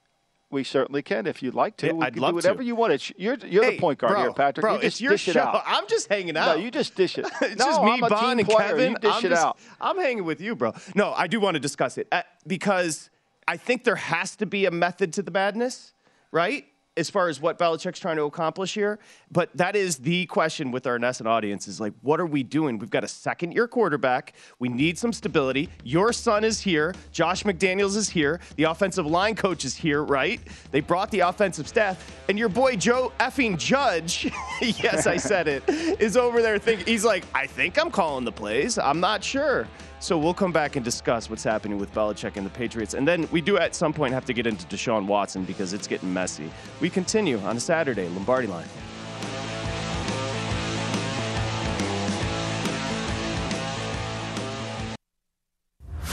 [0.52, 1.87] We certainly can if you'd like to.
[1.87, 2.64] Yeah, we I'd can love do whatever to.
[2.64, 2.92] you want.
[2.92, 4.62] It's, you're you're Hey, the point guard bro, here, Patrick.
[4.62, 5.40] bro, you just it's your dish it show.
[5.40, 5.62] out.
[5.66, 6.56] I'm just hanging out.
[6.56, 7.26] No, you just dish it.
[7.42, 8.68] it's no, just me, I'm Bon, and player.
[8.68, 8.92] Kevin.
[8.92, 9.59] You dish I'm it just- out.
[9.80, 10.74] I'm hanging with you, bro.
[10.94, 13.11] No, I do want to discuss it uh, because
[13.50, 15.92] I think there has to be a method to the madness,
[16.30, 16.66] right?
[16.96, 19.00] As far as what Belichick's trying to accomplish here.
[19.32, 22.78] But that is the question with our Nesson audience is like, what are we doing?
[22.78, 24.34] We've got a second year quarterback.
[24.60, 25.68] We need some stability.
[25.82, 26.94] Your son is here.
[27.10, 28.38] Josh McDaniels is here.
[28.54, 30.40] The offensive line coach is here, right?
[30.70, 32.22] They brought the offensive staff.
[32.28, 37.04] And your boy Joe effing Judge, yes, I said it, is over there thinking, he's
[37.04, 38.78] like, I think I'm calling the plays.
[38.78, 39.66] I'm not sure.
[40.00, 42.94] So we'll come back and discuss what's happening with Belichick and the Patriots.
[42.94, 45.86] And then we do at some point have to get into Deshaun Watson because it's
[45.86, 46.50] getting messy.
[46.80, 48.66] We continue on a Saturday, Lombardi line.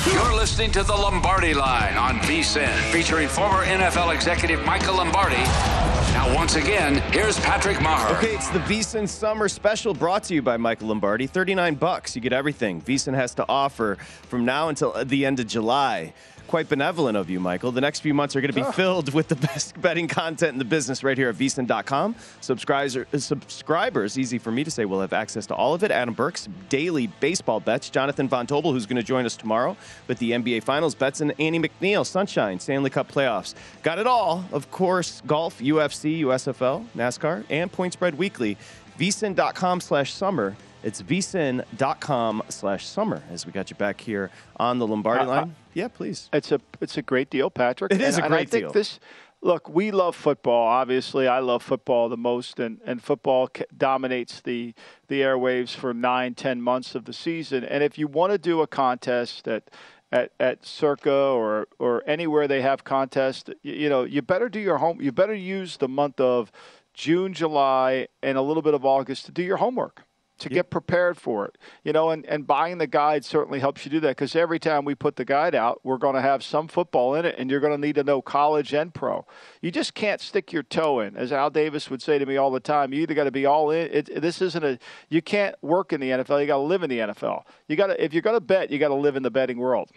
[0.06, 5.97] You're listening to the Lombardi Line on VSIN, featuring former NFL executive Michael Lombardi.
[6.18, 8.18] Now, once again, here's Patrick Maher.
[8.18, 11.28] Okay, it's the VSIN Summer Special brought to you by Michael Lombardi.
[11.28, 15.46] 39 bucks, you get everything VSIN has to offer from now until the end of
[15.46, 16.16] July.
[16.48, 17.74] Quite benevolent of you, Michael.
[17.74, 18.72] The next few months are going to be oh.
[18.72, 22.16] filled with the best betting content in the business right here at VSIN.com.
[22.40, 25.92] Subscribers, uh, subscribers, easy for me to say, will have access to all of it.
[25.92, 27.90] Adam Burke's daily baseball bets.
[27.90, 29.76] Jonathan Von Tobel, who's going to join us tomorrow
[30.08, 31.20] with the NBA Finals bets.
[31.20, 33.54] And Annie McNeil, Sunshine, Stanley Cup playoffs.
[33.84, 34.46] Got it all.
[34.54, 38.58] Of course, golf, UFC, USFL, NASCAR, and Point Spread Weekly.
[38.98, 40.56] VSIN.com slash summer.
[40.84, 45.28] It's vsin.com slash summer as we got you back here on the Lombardi Uh, uh,
[45.28, 45.56] line.
[45.74, 46.30] yeah, please.
[46.32, 47.92] It's a it's a great deal, Patrick.
[47.92, 48.72] It is and, a great think deal.
[48.72, 49.00] This
[49.42, 50.68] look, we love football.
[50.68, 54.74] Obviously, I love football the most, and and football dominates the
[55.08, 57.64] the airwaves for nine, ten months of the season.
[57.64, 59.70] And if you want to do a contest at
[60.12, 64.60] at, at Circa or or anywhere they have contests, you, you know, you better do
[64.60, 65.02] your home.
[65.02, 66.52] You better use the month of
[66.94, 70.04] June, July, and a little bit of August to do your homework
[70.40, 71.58] to get prepared for it.
[71.84, 74.86] You know, and, and buying the guide certainly helps you do that because every time
[74.86, 77.60] we put the guide out, we're going to have some football in it, and you're
[77.60, 79.26] going to need to know college and pro.
[79.62, 81.16] You just can't stick your toe in.
[81.16, 83.46] As Al Davis would say to me all the time, you either got to be
[83.46, 83.90] all in.
[83.92, 84.80] It, this isn't a.
[85.10, 86.42] You can't work in the NFL.
[86.42, 87.44] You got to live in the NFL.
[87.68, 89.58] You got to if you're going to bet, you got to live in the betting
[89.58, 89.92] world.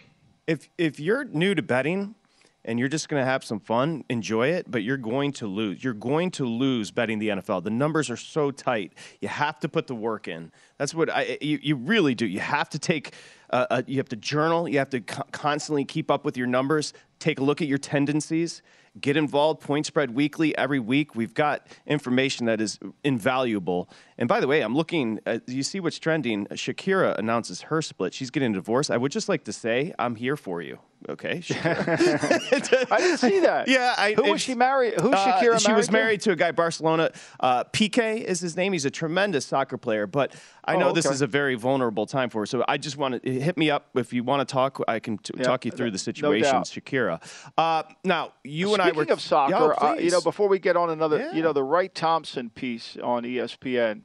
[0.47, 2.15] If if you're new to betting
[2.63, 5.83] and you're just going to have some fun, enjoy it, but you're going to lose.
[5.83, 7.63] You're going to lose betting the NFL.
[7.63, 8.93] The numbers are so tight.
[9.19, 10.51] You have to put the work in.
[10.77, 12.25] That's what I you, you really do.
[12.25, 13.13] You have to take
[13.49, 16.47] uh, uh, you have to journal, you have to co- constantly keep up with your
[16.47, 18.61] numbers, take a look at your tendencies
[18.99, 23.89] get involved point spread weekly every week we've got information that is invaluable
[24.21, 26.45] and by the way i'm looking at, you see what's trending?
[26.51, 28.13] Shakira announces her split.
[28.13, 30.79] She's getting a divorce i would just like to say i'm here for you.
[31.09, 33.67] Okay I didn't see that.
[33.75, 34.93] yeah I, Who was she married?
[35.01, 37.11] Who's uh, Shakira she married was married to a guy barcelona.
[37.39, 38.71] Uh, Piqué is his name.
[38.73, 42.29] He's a tremendous soccer player but i Oh, know this is a very vulnerable time
[42.29, 42.45] for her.
[42.45, 44.79] So i just want to hit me up if you want to talk.
[44.87, 46.65] I can t- Yeah, talk you through the situation doubt.
[46.65, 47.19] shakira.
[47.57, 50.47] Uh, now you and i were Speaking of soccer, Yeah, oh, uh, you know, before
[50.47, 51.33] we get on another, Yeah.
[51.33, 54.03] you know, the Wright Thompson piece on ESPN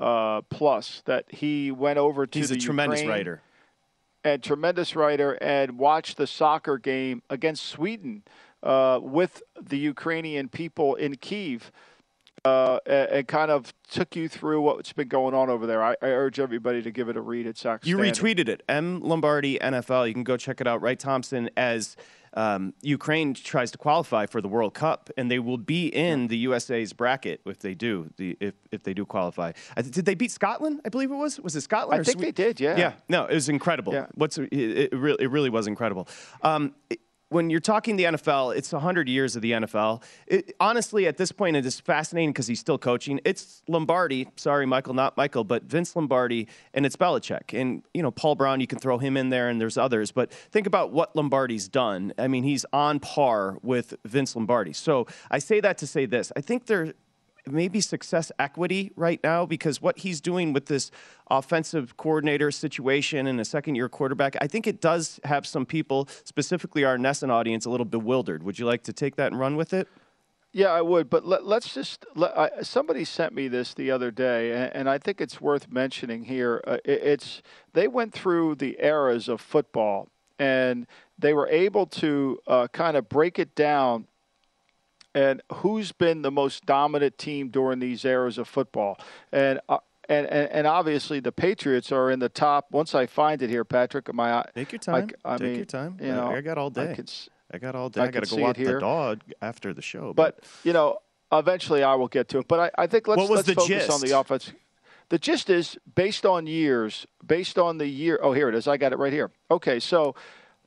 [0.00, 3.42] uh, Plus that he went over to He's the a tremendous Ukraine writer.
[4.24, 8.22] and tremendous writer and watched the soccer game against Sweden
[8.62, 11.70] uh, with the Ukrainian people in Kiev.
[12.44, 15.82] Uh, and, and kind of took you through what's been going on over there.
[15.82, 17.46] I, I urge everybody to give it a read.
[17.46, 18.62] It's actually You retweeted it.
[18.68, 20.08] M Lombardi NFL.
[20.08, 20.82] You can go check it out.
[20.82, 21.96] Wright Thompson as
[22.34, 26.36] um, Ukraine tries to qualify for the World Cup, and they will be in the
[26.38, 28.10] USA's bracket if they do.
[28.16, 29.52] The if if they do qualify.
[29.76, 30.80] I th- Did they beat Scotland?
[30.84, 31.38] I believe it was.
[31.40, 32.00] Was it Scotland?
[32.00, 32.76] I think Swe- they did, yeah.
[32.76, 32.92] Yeah.
[33.08, 33.92] No, it was incredible.
[33.92, 34.06] Yeah.
[34.14, 36.08] What's it, it, really, it really was incredible.
[36.42, 40.02] Um, it- when you're talking the NFL, it's 100 years of the NFL.
[40.26, 43.20] It, honestly, at this point, it is fascinating because he's still coaching.
[43.24, 47.58] It's Lombardi, sorry, Michael, not Michael, but Vince Lombardi, and it's Belichick.
[47.58, 50.12] And, you know, Paul Brown, you can throw him in there, and there's others.
[50.12, 52.12] But think about what Lombardi's done.
[52.18, 54.72] I mean, he's on par with Vince Lombardi.
[54.72, 56.30] So I say that to say this.
[56.36, 56.94] I think there
[57.46, 60.90] maybe success equity right now because what he's doing with this
[61.30, 66.08] offensive coordinator situation and a second year quarterback, I think it does have some people,
[66.24, 68.42] specifically our Nesson audience, a little bewildered.
[68.42, 69.88] Would you like to take that and run with it?
[70.54, 72.06] Yeah, I would, but let, let's just.
[72.14, 75.68] Let, I, somebody sent me this the other day, and, and I think it's worth
[75.68, 76.62] mentioning here.
[76.64, 80.86] Uh, it, it's they went through the eras of football, and
[81.18, 84.06] they were able to uh, kind of break it down.
[85.14, 88.98] And who's been the most dominant team during these eras of football?
[89.30, 92.66] And uh, and, and and obviously the Patriots are in the top.
[92.72, 94.44] Once I find it here, Patrick, am I?
[94.54, 95.10] Take your time.
[95.24, 95.98] I, I Take mean, your time.
[96.00, 96.94] You I- know, I got all day.
[96.98, 98.00] I s- I got all day.
[98.00, 100.12] I I, got to go walk the dog after the show.
[100.12, 100.98] But you know,
[101.30, 102.48] eventually I will get to it.
[102.48, 104.52] But I, I think let's let's focus on the offense.
[105.10, 108.18] The gist is based on years, based on the year.
[108.22, 108.66] Oh, here it is.
[108.66, 109.30] I got it right here.
[109.50, 110.14] Okay, so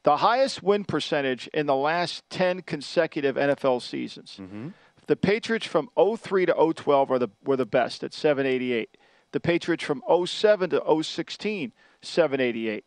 [0.08, 4.38] the highest win percentage in the last ten consecutive NFL seasons.
[4.40, 4.70] Mm-hmm.
[5.08, 8.96] The Patriots from 03 to 012 are the were the best at 788.
[9.34, 12.86] The Patriots from 07 to 016, 788.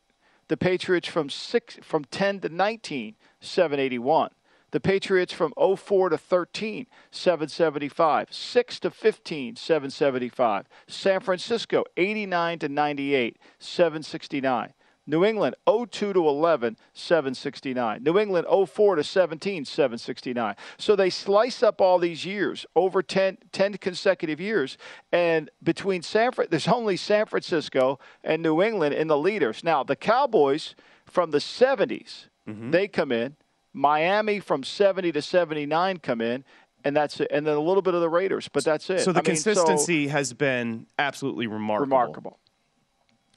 [0.48, 4.30] The Patriots from six from 10 to 19, 781.
[4.70, 8.28] The Patriots from 04 to 13, 775.
[8.30, 10.66] 6 to 15, 775.
[10.88, 14.72] San Francisco 89 to 98, 769.
[15.10, 18.02] New England 02 to 11, 769.
[18.02, 20.54] New England 04 to 17, 769.
[20.78, 24.78] So they slice up all these years over 10, 10 consecutive years.
[25.12, 29.62] And between San Fran, there's only San Francisco and New England in the leaders.
[29.64, 32.70] Now, the Cowboys from the 70s, Mm-hmm.
[32.70, 33.36] they come in.
[33.72, 36.42] Miami from 70 to 79 come in.
[36.82, 37.28] And that's it.
[37.30, 39.00] And then a little bit of the Raiders, but that's it.
[39.00, 41.84] So the I mean, so- consistency has been absolutely remarkable.
[41.98, 42.38] Remarkable.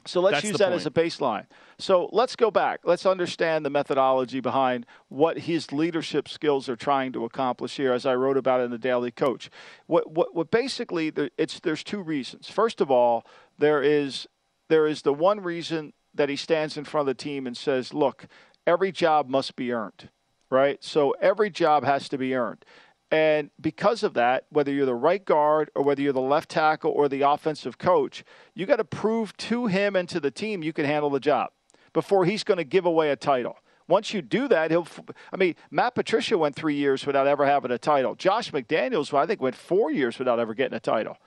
[0.05, 1.45] So let's That's use that as a baseline.
[1.77, 2.81] So let's go back.
[2.83, 8.05] Let's understand the methodology behind what his leadership skills are trying to accomplish here, as
[8.05, 9.49] I wrote about in the Daily Coach.
[9.87, 12.49] What, what, what basically, there- it's, there's two reasons.
[12.49, 13.25] First of all,
[13.57, 14.27] there is,
[14.69, 17.93] there is the one reason that he stands in front of the team and says,
[17.93, 18.27] look,
[18.67, 20.09] every job must be earned,
[20.49, 20.83] right?
[20.83, 22.65] So every job has to be earned.
[23.13, 26.89] And because of that, whether you're the right guard or whether you're the left tackle
[26.89, 28.23] or the offensive coach,
[28.55, 31.51] you got to prove to him and to the team you can handle the job
[31.93, 33.59] before he's going to give away a title.
[33.87, 34.87] Once you do that, he'll.
[35.31, 38.15] I mean, Matt Patricia went three years without ever having a title.
[38.15, 41.17] Josh McDaniels, I think, went four years without ever getting a title.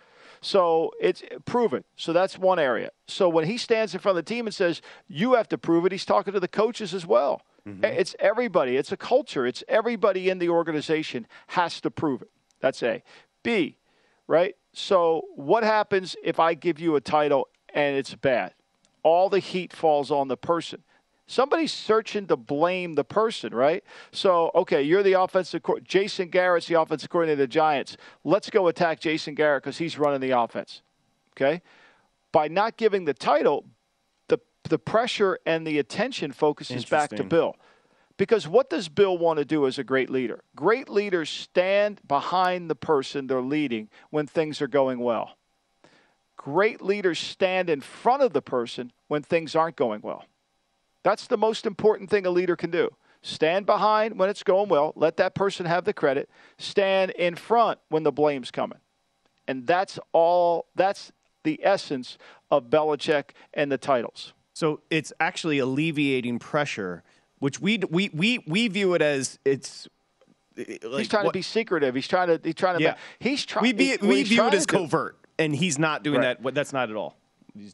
[0.41, 1.85] So it's proven.
[1.95, 2.91] So that's one area.
[3.07, 5.87] So when he stands in front of the team and says, you have to prove
[5.87, 7.43] it, he's talking to the coaches as well.
[7.67, 7.85] Mm-hmm.
[7.85, 8.77] It's everybody.
[8.77, 9.47] It's a culture.
[9.47, 12.31] It's everybody in the organization has to prove it.
[12.61, 13.03] That's A.
[13.43, 13.77] B,
[14.27, 14.57] right?
[14.73, 18.55] So what happens if I give you a title and it's bad?
[19.03, 20.83] All the heat falls on the person.
[21.29, 23.83] Somebody's searching to blame the person, right?
[24.13, 27.97] So, okay, you're the offensive co- Jason Garrett's the offensive coordinator of the Giants.
[28.23, 30.83] Let's go attack Jason Garrett because he's running the offense.
[31.33, 31.63] Okay?
[32.31, 33.65] By not giving the title,
[34.69, 37.57] the pressure and the attention focuses back to Bill.
[38.17, 40.41] Because what does Bill want to do as a great leader?
[40.55, 45.37] Great leaders stand behind the person they're leading when things are going well.
[46.37, 50.25] Great leaders stand in front of the person when things aren't going well.
[51.03, 52.91] That's the most important thing a leader can do.
[53.23, 56.31] Stand behind when it's going well, let that person have the credit.
[56.59, 58.79] Stand in front when the blame's coming.
[59.49, 61.13] And that's all, that's
[61.43, 62.19] the essence
[62.51, 64.33] of Belichick and the titles.
[64.57, 67.03] So it's actually alleviating pressure,
[67.41, 69.87] which we we we we view it as it's.
[70.57, 71.95] Like, he's trying what- to be secretive.
[71.95, 72.41] He's trying to.
[72.43, 72.83] He's trying to.
[72.83, 72.97] Yeah.
[73.19, 73.65] He's trying.
[73.65, 76.39] We, be, we view it as covert, and he's not doing Right.
[76.39, 76.41] that.
[76.41, 77.19] What That's not at all.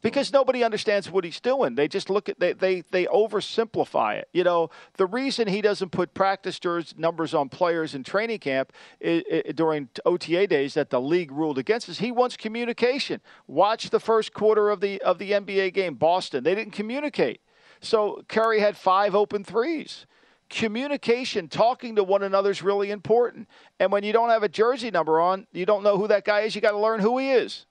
[0.02, 1.74] Because nobody understands what he's doing.
[1.74, 4.28] They just look at they they they oversimplify it.
[4.32, 6.60] You know, the reason he doesn't put practice
[6.96, 8.72] numbers on players in training camp
[9.04, 13.20] i i during OTA days that the league ruled against is he wants communication.
[13.46, 16.44] Watch the first quarter of the of the NBA game, Boston.
[16.44, 17.40] They didn't communicate.
[17.80, 20.06] So Curry had five open threes.
[20.48, 23.48] Communication, talking to one another is really important.
[23.80, 26.40] And when you don't have a jersey number on, you don't know who that guy
[26.40, 27.64] is, you got to learn who he is.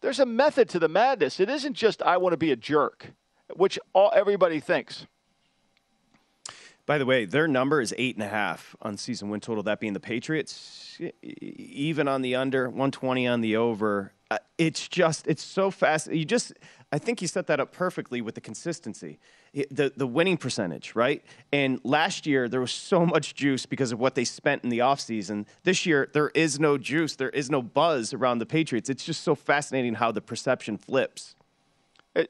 [0.00, 1.40] There's a method to the madness.
[1.40, 3.12] It isn't just I want to be a jerk,
[3.54, 5.06] which all everybody thinks.
[6.86, 9.62] By the way, their number is eight and a half on season win total.
[9.62, 14.12] That being the Patriots, even on the under, one twenty on the over.
[14.30, 16.12] Uh, It's just, it's so fast.
[16.12, 16.52] You just,
[16.92, 19.18] I think you set that up perfectly with the consistency,
[19.52, 21.24] the the winning percentage, right?
[21.52, 24.78] And last year there was so much juice because of what they spent in the
[24.80, 25.46] offseason.
[25.64, 28.88] This year there is no juice, there is no buzz around the Patriots.
[28.88, 31.34] It's just so fascinating how the perception flips.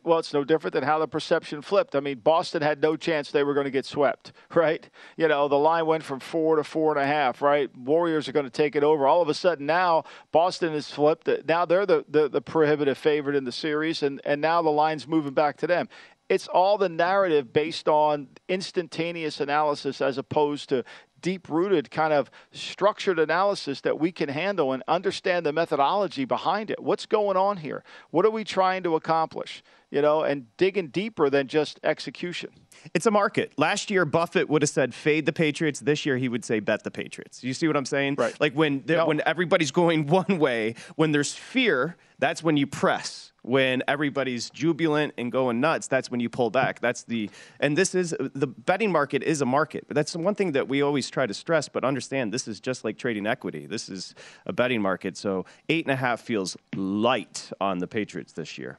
[0.03, 1.95] Well, it's no different than how the perception flipped.
[1.95, 4.89] I mean, Boston had no chance they were going to get swept, right?
[5.17, 7.75] You know, the line went from four to four and a half, right?
[7.77, 9.07] Warriors are going to take it over.
[9.07, 11.29] All of a sudden now, Boston has flipped.
[11.47, 15.07] Now they're the, the, the prohibitive favorite in the series, and, and now the line's
[15.07, 15.89] moving back to them.
[16.29, 20.85] It's all the narrative based on instantaneous analysis as opposed to
[21.21, 26.71] deep rooted kind of structured analysis that we can handle and understand the methodology behind
[26.71, 26.81] it.
[26.83, 27.83] What's going on here?
[28.11, 29.63] What are we trying to accomplish?
[29.91, 32.51] You know, and digging deeper than just execution.
[32.95, 33.53] It's a market.
[33.57, 35.81] Last year, Buffett would have said fade the Patriots.
[35.81, 37.43] This year, he would say bet the Patriots.
[37.43, 38.15] You see what I'm saying?
[38.17, 38.41] Right.
[38.41, 43.30] Like when there- when everybody's going one way, when there's fear, that's when you press.
[43.43, 46.81] When everybody's jubilant and going nuts, that's when you pull back.
[46.81, 49.85] That's the and this is the betting market is a market.
[49.89, 51.69] But that's the one thing that we always try to stress.
[51.69, 53.67] But understand, this is just like trading equity.
[53.67, 54.15] This is
[54.47, 55.17] a betting market.
[55.17, 58.79] So eight and a half feels light on the Patriots this year.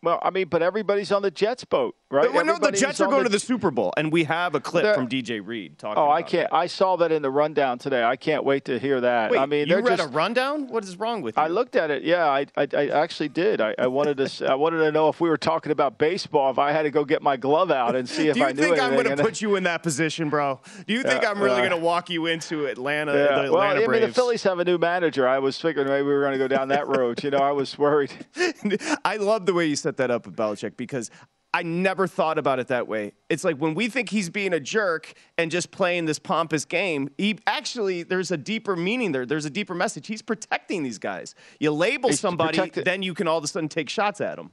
[0.00, 2.32] Well, I mean, but everybody's on the Jets boat, right?
[2.32, 4.94] Well, no, the Jets are going to the Super Bowl, and we have a clip
[4.94, 6.00] from DJ Reed talking.
[6.00, 6.52] Oh, I can't.
[6.52, 8.04] I saw that in the rundown today.
[8.04, 9.32] I can't wait to hear that.
[9.32, 10.68] Wait, I mean, you read just, a rundown?
[10.68, 11.42] What is wrong with you?
[11.42, 12.04] I looked at it.
[12.04, 13.60] Yeah, I, I, I actually did.
[13.60, 14.46] I, I wanted to.
[14.48, 16.52] I wanted to know if we were talking about baseball.
[16.52, 18.56] If I had to go get my glove out and see if I knew anything.
[18.56, 20.60] Do you think I'm going to put you in that position, bro?
[20.86, 21.68] Do you think Yeah, I'm really right.
[21.68, 23.42] going to walk you into Atlanta, Yeah.
[23.42, 25.26] the Well, Atlanta I mean, the Phillies have a new manager.
[25.26, 27.24] I was figuring maybe we were going to go down that road.
[27.24, 28.12] You know, I was worried.
[29.04, 31.10] I love the way you set that up with Belichick because
[31.54, 33.12] I never thought about it that way.
[33.30, 37.08] It's like when we think he's being a jerk and just playing this pompous game,
[37.16, 39.24] he actually there's a deeper meaning there.
[39.24, 40.06] There's a deeper message.
[40.06, 41.34] He's protecting these guys.
[41.58, 44.36] You label He's somebody, protected- then you can all of a sudden take shots at
[44.36, 44.50] them.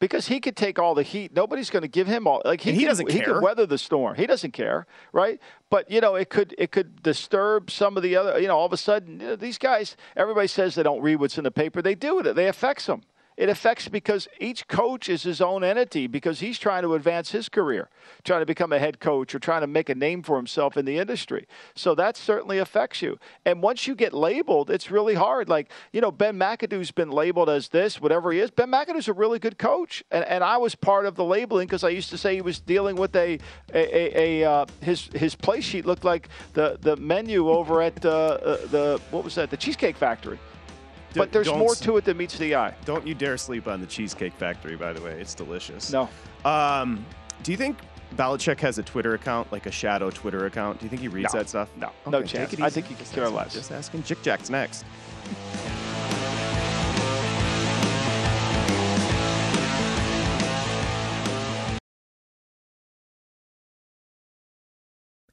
[0.00, 1.32] because he could take all the heat.
[1.32, 2.42] Nobody's going to give him all.
[2.44, 3.18] Like he, he can- doesn't care.
[3.18, 4.16] He could weather the storm.
[4.16, 5.40] He doesn't care, right?
[5.70, 8.38] But you know, it could it could disturb some of the other.
[8.40, 9.96] You know, all of a sudden, you know, these guys.
[10.16, 11.80] Everybody says they don't read what's in the paper.
[11.82, 12.32] They do it.
[12.34, 13.02] They affects them.
[13.36, 17.50] It affects because each coach is his own entity because he's trying to advance his
[17.50, 17.90] career,
[18.24, 20.86] trying to become a head coach or trying to make a name for himself in
[20.86, 21.46] the industry.
[21.74, 23.18] So that certainly affects you.
[23.44, 25.50] And once you get labeled, it's really hard.
[25.50, 28.50] Like, you know, Ben McAdoo's been labeled as this, whatever he is.
[28.50, 30.02] Ben McAdoo's a really good coach.
[30.10, 32.58] And, and I was part of the labeling because I used to say he was
[32.58, 33.38] dealing with a,
[33.74, 38.02] a, a, a uh, his, his play sheet looked like the, the menu over at
[38.04, 40.38] uh, uh, the, what was that, the Cheesecake Factory.
[41.16, 42.74] But there's more to it than meets the eye.
[42.84, 45.12] Don't you dare sleep on the Cheesecake Factory, by the way.
[45.20, 45.90] It's delicious.
[45.92, 46.08] No.
[46.44, 47.04] Um,
[47.42, 47.78] do you think
[48.16, 50.78] Belichick has a Twitter account, like a shadow Twitter account?
[50.80, 51.40] Do you think he reads No.
[51.40, 51.68] that stuff?
[51.76, 51.90] No.
[52.10, 52.60] No Okay, chance.
[52.60, 53.54] I think he Just care less.
[53.54, 54.02] Just asking.
[54.04, 54.84] Jick Jack's next.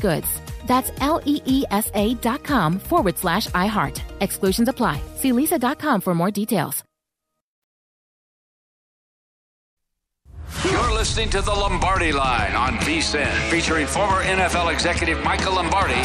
[0.00, 0.26] goods.
[0.66, 4.00] That's L E E S A dot com forward slash iHeart.
[4.20, 5.00] Exclusions apply.
[5.16, 6.82] See leesa.com for more details.
[10.70, 16.00] You're listening to the Lombardi Line on VSIN, featuring former NFL executive Michael Lombardi.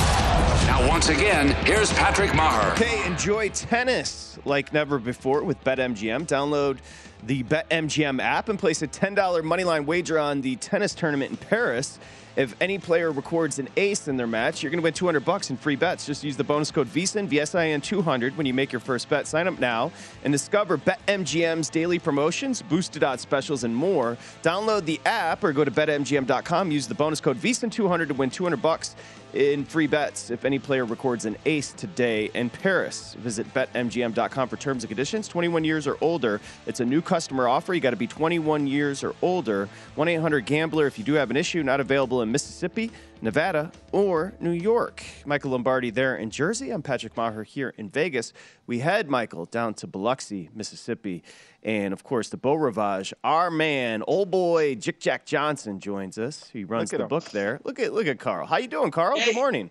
[0.66, 2.74] Now, once again, here's Patrick Meagher.
[2.74, 6.28] Okay, enjoy tennis like never before with BetMGM.
[6.28, 6.78] Download
[7.24, 12.00] the BetMGM app and place a $10 moneyline wager on the tennis tournament in Paris.
[12.36, 15.50] If any player records an ace in their match, you're going to win 200 bucks
[15.50, 16.06] in free bets.
[16.06, 19.28] Just use the bonus code VSIN, VSIN 200 when you make your first bet.
[19.28, 19.92] Sign up now
[20.24, 24.18] and discover BetMGM's daily promotions, boosted odds specials, and more.
[24.44, 26.72] Download the app or go to betmgm.com.
[26.72, 28.96] Use the bonus code VSIN 200 to win 200 bucks
[29.34, 33.16] in free bets if any player records an ace today in Paris.
[33.16, 35.28] Visit betmgm.com for terms and conditions.
[35.28, 36.42] 21 years or older.
[36.66, 37.74] It's a new customer offer.
[37.74, 39.70] You got to be 21 years or older.
[39.96, 41.64] 1 800 Gambler if you do have an issue.
[41.64, 45.04] Not available in Mississippi, Nevada, or New York.
[45.26, 46.72] Michael Lombardi there in Jersey.
[46.72, 48.34] I'm Patrick Meagher here in Vegas.
[48.68, 51.24] We head, Michael, down to Biloxi, Mississippi.
[51.64, 56.50] And of course, the Beau Rivage, our man, old boy Jick Jack Johnson joins us.
[56.52, 57.08] He runs the him.
[57.08, 57.60] book there.
[57.64, 58.48] Look at look at Carl.
[58.48, 59.20] How you doing, Carl?
[59.24, 59.70] Good morning.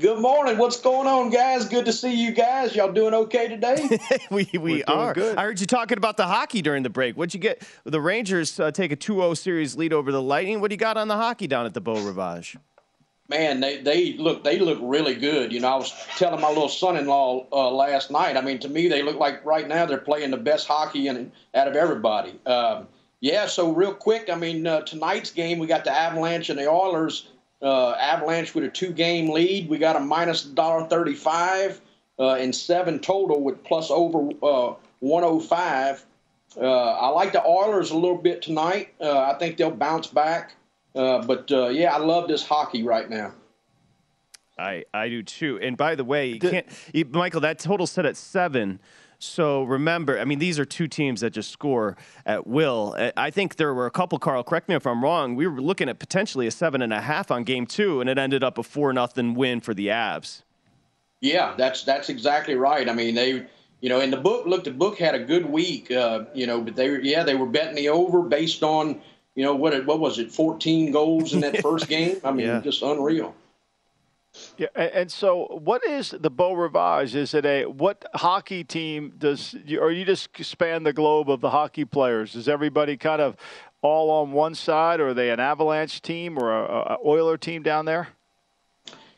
[0.00, 0.58] Good morning.
[0.58, 1.68] What's going on, guys?
[1.68, 2.74] Good to see you guys.
[2.74, 3.88] Y'all doing okay today?
[4.30, 5.14] we we are.
[5.14, 5.38] Good.
[5.38, 7.16] I heard you talking about the hockey during the break.
[7.16, 7.62] What'd you get?
[7.84, 10.60] The Rangers uh, take a 2-0 series lead over the Lightning.
[10.60, 12.56] What do you got on the hockey down at the Beau Rivage?
[13.28, 15.52] Man, they, they look they look really good.
[15.52, 18.36] You know, I was telling my little son-in-law uh, last night.
[18.36, 21.32] I mean, to me, they look like right now they're playing the best hockey in,
[21.54, 22.38] out of everybody.
[22.46, 22.86] Um,
[23.20, 23.46] yeah.
[23.46, 27.28] So real quick, I mean, uh, tonight's game we got the Avalanche and the Oilers.
[27.62, 29.70] Uh, Avalanche with a two-game lead.
[29.70, 31.80] We got a minus dollar thirty-five.
[32.18, 36.04] uh, and seven total with plus over uh, 105.
[36.56, 38.94] Uh, I like the Oilers a little bit tonight.
[39.00, 40.54] Uh, I think they'll bounce back.
[40.94, 43.32] Uh, but uh, yeah, I love this hockey right now.
[44.58, 45.58] I, I do too.
[45.60, 48.78] And by the way, you can't, you, Michael, that total set at seven.
[49.18, 52.94] So remember, I mean, these are two teams that just score at will.
[52.96, 55.34] I- I think there were a couple, Carl, correct me if I'm wrong.
[55.34, 58.18] We were looking at potentially a seven and a half on game two, and it
[58.18, 60.42] ended up a four nothing win for the Avs.
[61.20, 62.88] Yeah, that's that's exactly right.
[62.88, 63.46] I mean, they,
[63.80, 66.60] you know, in the book, look, the book had a good week, uh, you know,
[66.60, 69.00] but they, were yeah, they were betting the over based on,
[69.34, 72.16] you know, what it, what was it, 14 goals in that first game?
[72.24, 72.60] I mean, Yeah.
[72.60, 73.34] just unreal.
[74.58, 77.14] Yeah, and, and so what is the Beau Rivage?
[77.14, 81.40] Is it a what hockey team does, you- or you just span the globe of
[81.40, 82.34] the hockey players?
[82.34, 83.36] Is everybody kind of
[83.80, 87.62] all on one side, or are they an Avalanche team or a, a Oiler team
[87.62, 88.08] down there?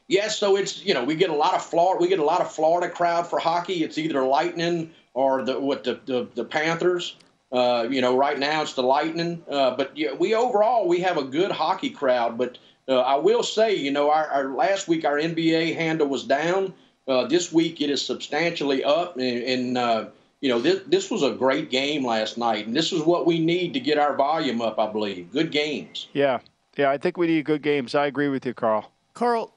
[0.08, 2.40] Yeah, so it's you know we get a lot of Florida we get a lot
[2.40, 3.84] of Florida crowd for hockey.
[3.84, 7.16] It's either Lightning or the what the the, the Panthers.
[7.52, 9.42] Uh, you know, right now it's the Lightning.
[9.48, 12.36] Uh, but yeah, we overall we have a good hockey crowd.
[12.36, 16.24] But uh, I will say, you know, our, our last week our NBA handle was
[16.24, 16.74] down.
[17.08, 20.06] Uh, this week it is substantially up, and, and uh,
[20.40, 23.38] you know this this was a great game last night, and this is what we
[23.38, 24.78] need to get our volume up.
[24.78, 26.08] I believe good games.
[26.12, 26.40] Yeah,
[26.76, 27.94] yeah, I think we need good games.
[27.94, 28.90] I agree with you, Carl.
[29.14, 29.54] Carl,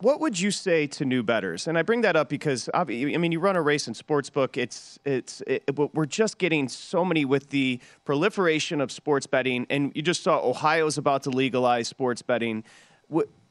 [0.00, 1.66] what would you say to new betters?
[1.66, 4.56] And I bring that up because I mean, you run a race in sportsbook.
[4.56, 9.92] It's it's it, we're just getting so many with the proliferation of sports betting, and
[9.94, 12.64] you just saw Ohio's about to legalize sports betting.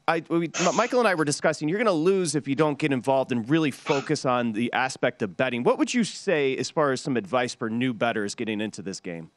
[0.08, 1.68] I, we, Michael and I were discussing.
[1.68, 5.20] You're going to lose if you don't get involved and really focus on the aspect
[5.20, 5.64] of betting.
[5.64, 9.00] What would you say as far as some advice for new betters getting into this
[9.00, 9.30] game?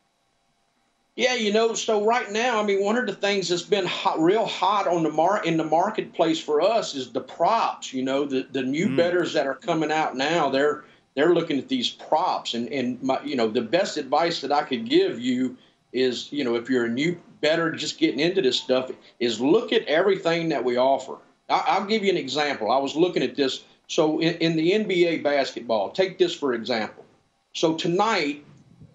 [1.18, 4.20] Yeah, you know, so right now, I mean, one of the things that's been hot,
[4.20, 7.94] real hot on the mar- in the marketplace for us is the props.
[7.94, 8.96] You know, the the new Mm.
[8.98, 10.86] betters that are coming out now, they're
[11.16, 14.64] they're looking at these props, and and my, you know, the best advice that I
[14.64, 15.58] could give you
[15.92, 18.90] is, you know, if you're a new better just getting into this stuff,
[19.20, 21.18] is look at everything that we offer.
[21.50, 22.72] I, I'll give you an example.
[22.72, 23.64] I was looking at this.
[23.88, 27.04] So in, in the NBA basketball, take this for example.
[27.54, 28.46] So tonight,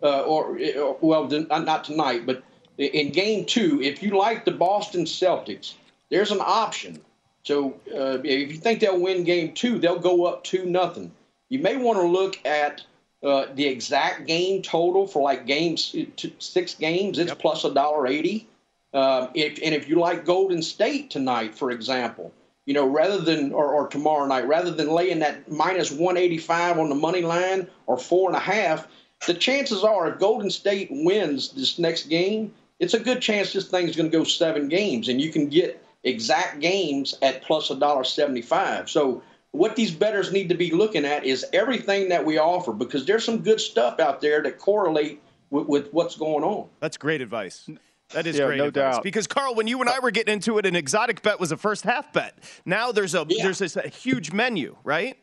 [0.03, 2.43] uh, or, or well, uh, not tonight, but
[2.79, 5.75] in game two, if you like the Boston Celtics,
[6.11, 7.01] there's an option.
[7.43, 11.13] So uh, if you think they'll win game two, they'll go up two nothing.
[11.49, 12.83] You may want to look at
[13.23, 15.95] uh, the exact game total for like games
[16.39, 17.19] six games.
[17.19, 18.49] It's plus a dollar eighty.
[18.93, 22.33] Um, if and if you like Golden State tonight, for example,
[22.67, 26.39] you know, rather than or, or tomorrow night, rather than laying that minus one eighty
[26.39, 28.89] five on the money line or four and a half,
[29.27, 33.69] the chances are if Golden State wins this next game, it's a good chance this
[33.69, 37.77] thing's going to go seven games, and you can get exact games at plus a
[37.77, 38.91] dollar seventy five.
[38.91, 43.07] So what these bettors need to be looking at is everything that we offer because
[43.07, 46.69] there's some good stuff out there that correlate with, with what's going on.
[46.81, 47.69] That's great advice.
[48.11, 48.97] That is Yeah, great no advice.
[48.97, 49.03] doubt.
[49.03, 51.57] Because Carl, when you and I were getting into it, an exotic bet was a
[51.57, 52.35] first half bet.
[52.67, 55.17] Now there's a there's this a huge menu, right?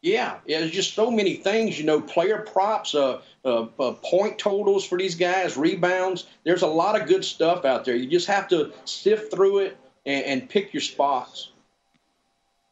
[0.00, 4.84] Yeah, there's just so many things, you know, player props, uh, uh, uh, point totals
[4.84, 6.26] for these guys, rebounds.
[6.44, 7.96] There's a lot of good stuff out there.
[7.96, 9.76] You just have to sift through it
[10.06, 11.50] and, and pick your spots.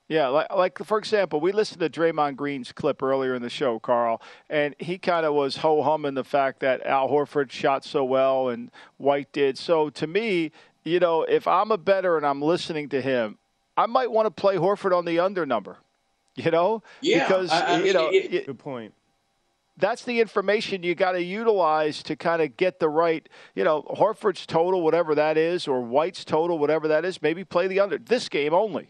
[0.08, 3.80] Yeah, like, like for example, we listened to Draymond Green's clip earlier in the show,
[3.80, 8.04] Carl, and he kind of was ho humming the fact that Al Horford shot so
[8.04, 9.58] well and White did.
[9.58, 10.52] So to me,
[10.84, 13.38] you know, if I'm a better and I'm listening to him,
[13.76, 15.78] I might want to play Horford on the under number.
[16.44, 18.92] You know, Yeah, because I- I you know, mean, it- it- good point.
[19.78, 23.82] that's the information you got to utilize to kind of get the right, you know,
[23.82, 27.20] Horford's total, whatever that is, or White's total, whatever that is.
[27.22, 28.88] Maybe play the under this game only.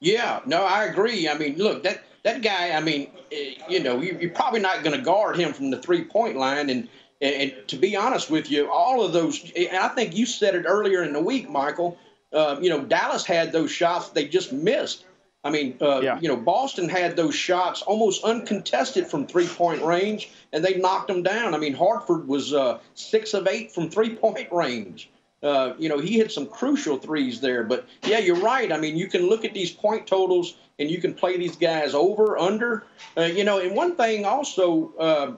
[0.00, 1.28] Yeah, no, I agree.
[1.28, 2.72] I mean, look, that that guy.
[2.72, 5.80] I mean, eh, you know, you, you're probably not going to guard him from the
[5.80, 6.88] three point line, and,
[7.22, 9.50] and and to be honest with you, all of those.
[9.56, 11.96] And I think you said it earlier in the week, Michael.
[12.32, 15.04] Uh, you know, Dallas had those shots they just missed.
[15.44, 20.30] I mean, uh, you know, Boston had those shots almost uncontested from three point range,
[20.52, 21.54] and they knocked them down.
[21.54, 25.10] I mean, Horford was uh, six of eight from three point range.
[25.42, 27.62] Uh, you know, he hit some crucial threes there.
[27.64, 28.72] But yeah, you're right.
[28.72, 31.92] I mean, you can look at these point totals and you can play these guys
[31.92, 32.84] over, under.
[33.14, 35.32] Uh, you know, and one thing also uh,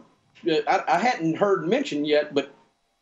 [0.46, 2.54] I, I hadn't heard mentioned yet, but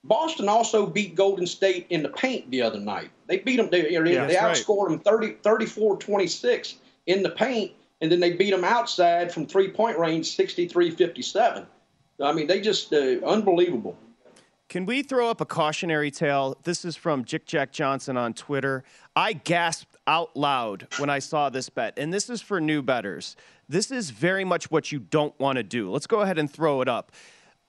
[0.02, 3.10] Boston also beat Golden State in the paint the other night.
[3.26, 3.68] They beat them.
[3.70, 4.56] They, Yeah, they that's right.
[4.56, 6.76] outscored them 30, 34-26
[7.06, 11.66] in the paint, and then they beat them outside from three point range 63-57.
[12.20, 13.96] I mean, they just uh, unbelievable.
[14.68, 16.56] Can we throw up a cautionary tale?
[16.64, 18.82] This is from Jick Jack Johnson on Twitter.
[19.14, 23.36] I gasped out loud when I saw this bet, and this is for new betters.
[23.68, 25.90] This is very much what you don't want to do.
[25.90, 27.12] Let's go ahead and throw it up.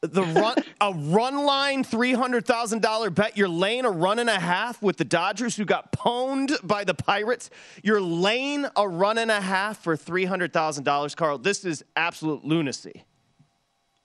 [0.07, 3.37] The run a run line three hundred thousand dollar bet.
[3.37, 6.93] You're laying a run and a half with the Dodgers who got pwned by the
[6.93, 7.49] Pirates.
[7.83, 11.37] You're laying a run and a half for three hundred thousand dollars, Carl.
[11.37, 13.03] This is absolute lunacy.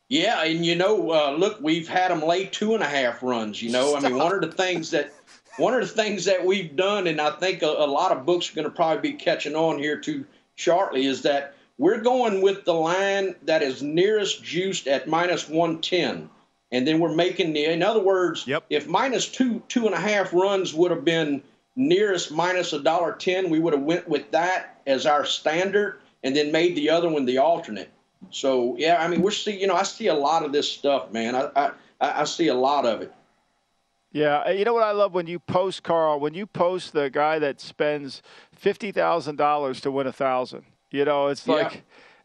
[0.08, 3.62] Yeah, and you know, uh, look, we've had them lay two and a half runs.
[3.62, 5.12] You know, I mean, one of the things that
[5.56, 8.50] one of the things that we've done, and I think a, a lot of books
[8.50, 10.24] are going to probably be catching on here too
[10.56, 15.80] shortly, is that we're going with the line that is nearest juiced at minus one
[15.80, 16.28] ten,
[16.70, 17.64] and then we're making the.
[17.64, 18.64] In other words, yep.
[18.68, 21.42] if minus two two and a half runs would have been
[21.76, 26.36] nearest minus a dollar ten, we would have went with that as our standard, and
[26.36, 27.90] then made the other one the alternate.
[28.28, 31.10] So yeah, I mean, we're see, you know, I see a lot of this stuff,
[31.10, 31.34] man.
[31.34, 33.14] I I, I see a lot of it.
[34.12, 37.08] Yeah, uh, you know what I love when you post, Carl, when you post the
[37.08, 38.20] guy that spends
[38.52, 40.66] fifty thousand dollars to win a thousand.
[40.90, 41.82] You know, it's like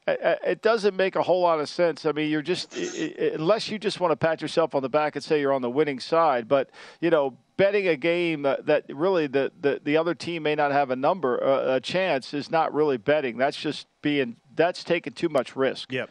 [0.07, 0.36] yeah.
[0.43, 2.05] it doesn't make a whole lot of sense.
[2.05, 5.24] I mean, you're just unless you just want to pat yourself on the back and
[5.24, 9.51] say you're on the winning side, but you know, betting a game that really the,
[9.59, 12.97] the, the other team may not have a number uh, a chance is not really
[12.97, 13.38] betting.
[13.38, 15.91] That's just being that's taking too much risk.
[15.91, 16.09] Yep.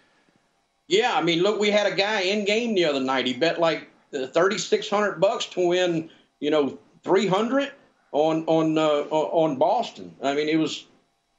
[0.87, 3.27] Yeah, I mean, look, we had a guy in game the other night.
[3.27, 7.73] He bet like thirty six hundred bucks to win, you know, three hundred
[8.13, 10.15] on on uh, on Boston.
[10.23, 10.87] I mean, it was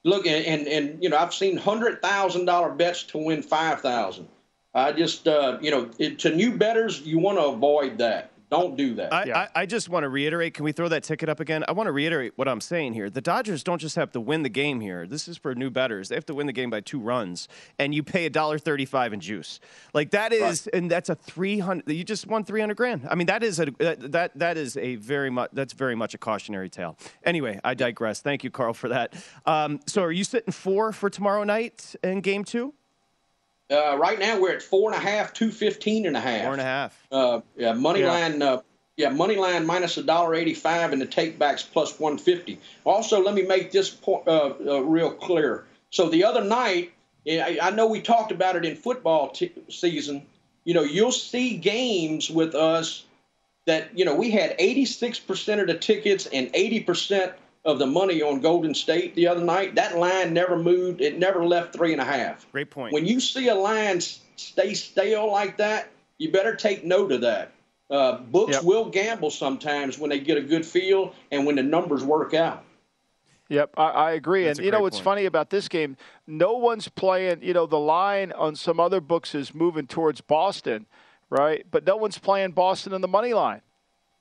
[0.06, 4.30] look and and, you know I've seen hundred thousand dollar bets to win five thousand.
[4.74, 8.32] I just uh, you know it, to new betters you want to avoid that.
[8.50, 9.12] Don't do that.
[9.12, 9.40] I, yeah.
[9.56, 10.54] I, I, just want to reiterate.
[10.54, 11.64] Can we throw that ticket up again?
[11.68, 13.10] I want to reiterate what I'm saying here.
[13.10, 15.08] The Dodgers don't just have to win the game here.
[15.08, 16.10] This is for new betters.
[16.10, 17.48] They have to win the game by two runs,
[17.80, 19.60] and you pay a dollar thirty-five in juice.
[19.94, 20.80] Like that is, right.
[20.80, 21.90] and that's a three hundred.
[21.92, 23.08] You just won three hundred grand.
[23.10, 26.20] I mean, that is a that that is a very much that's very much a
[26.20, 26.98] cautionary tale.
[27.24, 28.22] Anyway, I digress.
[28.22, 29.16] Thank you, Carl, for that.
[29.46, 32.76] Um, so, are you sitting four for tomorrow night in Game Two?
[33.72, 36.44] Uh, right now we're at four and a half, two fifteen and a half.
[36.44, 37.08] Four and a half.
[37.12, 38.12] Uh, yeah, money yeah.
[38.12, 38.42] line.
[38.42, 38.62] Uh,
[38.98, 42.60] yeah, money line minus a dollar eighty-five, and the takebacks plus one fifty.
[42.84, 45.66] Also, let me make this point uh, uh, real clear.
[45.90, 46.94] So the other night,
[47.28, 50.26] I, I know we talked about it in football t- season.
[50.64, 53.04] You know, you'll see games with us
[53.66, 57.34] that you know we had eighty-six percent of the tickets and eighty percent
[57.66, 61.02] of the money on Golden State the other night, that line never moved.
[61.02, 62.50] It never left three and a half.
[62.52, 62.94] Great point.
[62.94, 67.52] When you see a line stay stale like that, you better take note of that.
[67.90, 68.64] Uh, books yep.
[68.64, 72.64] will gamble sometimes when they get a good feel and when the numbers work out.
[73.50, 74.46] Yep, I, I agree.
[74.46, 75.04] That's and you know what's point.
[75.04, 75.98] funny about this game?
[76.26, 77.44] No one's playing.
[77.44, 80.88] You know, the line on some other books is moving towards Boston,
[81.30, 81.64] right?
[81.70, 83.62] But no one's playing Boston in the money line.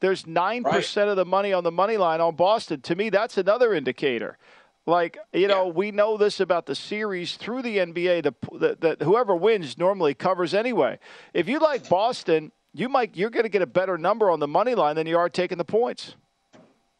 [0.04, 0.96] There's 9% right.
[1.08, 2.82] of the money on the money line on Boston.
[2.82, 4.36] To me, that's another indicator.
[4.84, 5.72] Like, you know, yeah.
[5.72, 10.12] we know this about the series through the NBA that the, the, whoever wins normally
[10.12, 10.98] covers anyway.
[11.32, 14.46] If you like Boston, you might you're going to get a better number on the
[14.46, 16.16] money line than you are taking the points.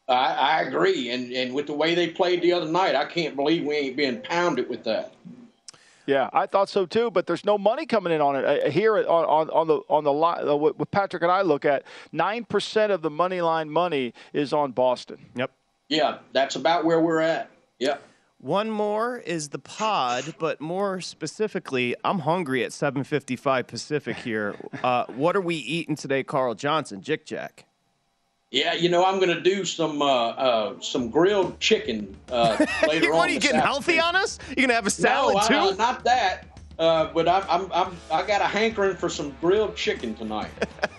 [0.08, 3.36] I, I agree, and and with the way they played the other night, I can't
[3.36, 5.12] believe we ain't being pounded with that.
[6.06, 8.96] Yeah, I thought so too, but there's no money coming in on it uh, here
[8.96, 10.46] on, on, on the on the line.
[10.46, 14.52] Uh, what Patrick and I look at nine percent of the money line money is
[14.52, 15.18] on Boston.
[15.34, 15.50] Yep.
[15.88, 17.50] Yeah, that's about where we're at.
[17.78, 18.02] Yep.
[18.38, 24.56] One more is the pod, but more specifically, I'm hungry at 7:55 Pacific here.
[24.82, 27.00] Uh, what are we eating today, Carl Johnson?
[27.00, 27.64] Jick Jack.
[28.54, 33.08] Yeah, you know I'm going to do some uh, uh, some grilled chicken uh, later
[33.08, 33.16] what, on.
[33.16, 34.38] What are you getting healthy on us?
[34.46, 35.74] You're going to have a salad no, too?
[35.74, 36.44] I, not that.
[36.78, 40.50] Uh, but I'm, I'm, I'm, I got a hankering for some grilled chicken tonight.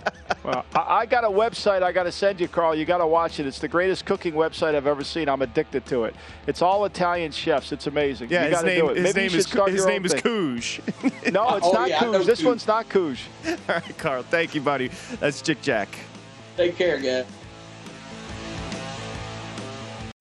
[0.43, 2.75] well, I, I, got a website I got to send you, Carl.
[2.75, 3.45] You got to watch it.
[3.45, 5.29] It's the greatest cooking website I've ever seen.
[5.29, 6.15] I'm addicted to it.
[6.47, 7.71] It's all Italian chefs.
[7.71, 8.31] It's amazing.
[8.31, 10.81] Yeah, you his name, his Maybe name is his name is Cooge.
[11.31, 12.25] no, it's oh, not yeah, Cooge.
[12.25, 13.23] This one's not Cooge.
[13.47, 14.23] all right, Carl.
[14.23, 14.89] Thank you, buddy.
[15.21, 15.87] That's Jick Jack.
[16.57, 17.25] Take care, guys.